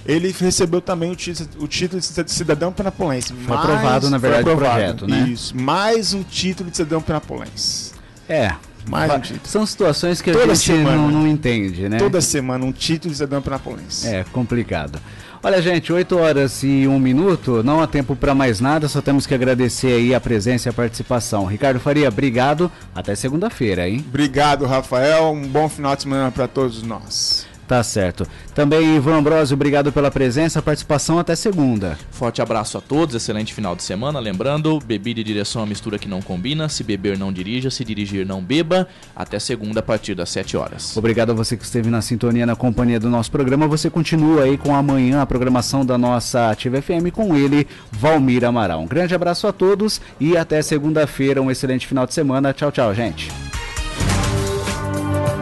Ele 0.07 0.35
recebeu 0.39 0.81
também 0.81 1.11
o 1.11 1.17
título, 1.17 1.49
o 1.61 1.67
título 1.67 2.01
de 2.01 2.31
cidadão 2.31 2.71
penapolense. 2.73 3.33
Foi 3.33 3.57
aprovado, 3.57 4.11
na 4.11 4.19
verdade, 4.19 4.49
o 4.49 4.53
aprovado. 4.53 4.75
projeto, 4.79 5.09
né? 5.09 5.29
Isso, 5.29 5.57
mais 5.57 6.13
um 6.13 6.23
título 6.23 6.71
de 6.71 6.77
cidadão 6.77 7.01
penapolense. 7.01 7.93
É. 8.29 8.55
Mais 8.87 9.11
um 9.11 9.19
título. 9.19 9.41
São 9.45 9.65
situações 9.65 10.21
que 10.21 10.29
a 10.31 10.35
Toda 10.35 10.55
gente 10.55 10.67
semana. 10.79 10.97
não, 10.97 11.09
não 11.11 11.27
entende, 11.27 11.89
né? 11.89 11.97
Toda 11.97 12.21
semana 12.21 12.65
um 12.67 12.73
título 12.73 13.13
de 13.13 13.17
cidadão 13.17 13.41
penapolense. 13.41 14.07
É, 14.07 14.25
complicado. 14.25 15.01
Olha, 15.43 15.61
gente, 15.61 15.93
8 15.93 16.17
horas 16.19 16.63
e 16.63 16.87
1 16.87 16.99
minuto, 16.99 17.63
não 17.63 17.83
há 17.83 17.87
tempo 17.87 18.15
para 18.17 18.35
mais 18.35 18.61
nada, 18.61 18.89
só 18.89 19.01
temos 19.03 19.27
que 19.27 19.35
agradecer 19.35 19.89
aí 19.93 20.15
a 20.15 20.21
presença 20.21 20.69
e 20.69 20.71
a 20.71 20.73
participação. 20.73 21.45
Ricardo 21.47 21.79
Faria, 21.81 22.09
obrigado. 22.09 22.71
Até 22.95 23.15
segunda-feira, 23.15 23.89
hein? 23.89 24.05
Obrigado, 24.09 24.65
Rafael. 24.67 25.33
Um 25.33 25.47
bom 25.47 25.69
final 25.69 25.97
de 25.97 26.03
semana 26.03 26.31
para 26.31 26.47
todos 26.49 26.83
nós. 26.83 27.47
Tá 27.67 27.83
certo. 27.83 28.27
Também, 28.55 28.97
Ivan 28.97 29.19
Ambrosio, 29.19 29.55
obrigado 29.55 29.91
pela 29.91 30.11
presença, 30.11 30.61
participação 30.61 31.19
até 31.19 31.35
segunda. 31.35 31.99
Forte 32.11 32.43
abraço 32.43 32.77
a 32.77 32.81
todos, 32.81 33.15
excelente 33.15 33.55
final 33.55 33.75
de 33.75 33.83
semana. 33.83 34.21
Lembrando, 34.21 34.79
bebida 34.81 35.21
e 35.21 35.25
direção 35.25 35.61
é 35.61 35.63
uma 35.63 35.69
mistura 35.69 35.99
que 35.99 36.09
não 36.09 36.21
combina. 36.21 36.69
Se 36.69 36.85
beber, 36.85 37.19
não 37.19 37.33
dirija. 37.33 37.71
Se 37.71 37.85
dirigir, 37.85 38.27
não 38.27 38.43
beba. 38.43 38.87
Até 39.17 39.39
segunda, 39.39 39.81
a 39.81 39.83
partir 39.83 40.15
das 40.15 40.31
7 40.31 40.57
horas. 40.57 40.97
Obrigado 40.97 41.31
a 41.31 41.35
você 41.35 41.57
que 41.57 41.65
esteve 41.65 41.89
na 41.89 42.03
sintonia, 42.03 42.45
na 42.45 42.57
companhia 42.57 43.01
do 43.01 43.09
nosso 43.09 43.31
programa. 43.31 43.67
Você 43.67 43.89
continua 43.89 44.43
aí 44.43 44.59
com 44.59 44.75
amanhã 44.75 45.23
a 45.23 45.27
programação 45.27 45.85
da 45.85 45.97
nossa 45.97 46.51
Ativa 46.51 46.81
FM 46.81 47.11
com 47.13 47.35
ele, 47.35 47.67
Valmir 47.91 48.45
Amaral. 48.45 48.81
Um 48.81 48.87
grande 48.87 49.15
abraço 49.15 49.47
a 49.47 49.53
todos 49.53 50.01
e 50.21 50.37
até 50.37 50.61
segunda-feira. 50.61 51.41
Um 51.41 51.51
excelente 51.51 51.87
final 51.87 52.07
de 52.07 52.13
semana. 52.13 52.53
Tchau, 52.53 52.71
tchau, 52.71 52.95
gente. 52.95 53.31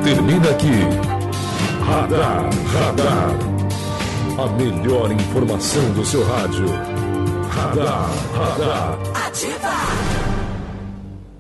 Termina 0.05 0.51
aqui. 0.51 1.22
Radar, 1.85 2.49
radar. 2.73 3.37
A 4.39 4.47
melhor 4.57 5.11
informação 5.11 5.91
do 5.93 6.05
seu 6.05 6.25
rádio. 6.25 6.67
Radar, 7.51 8.09
radar. 8.35 8.99
Ativa! 9.27 10.12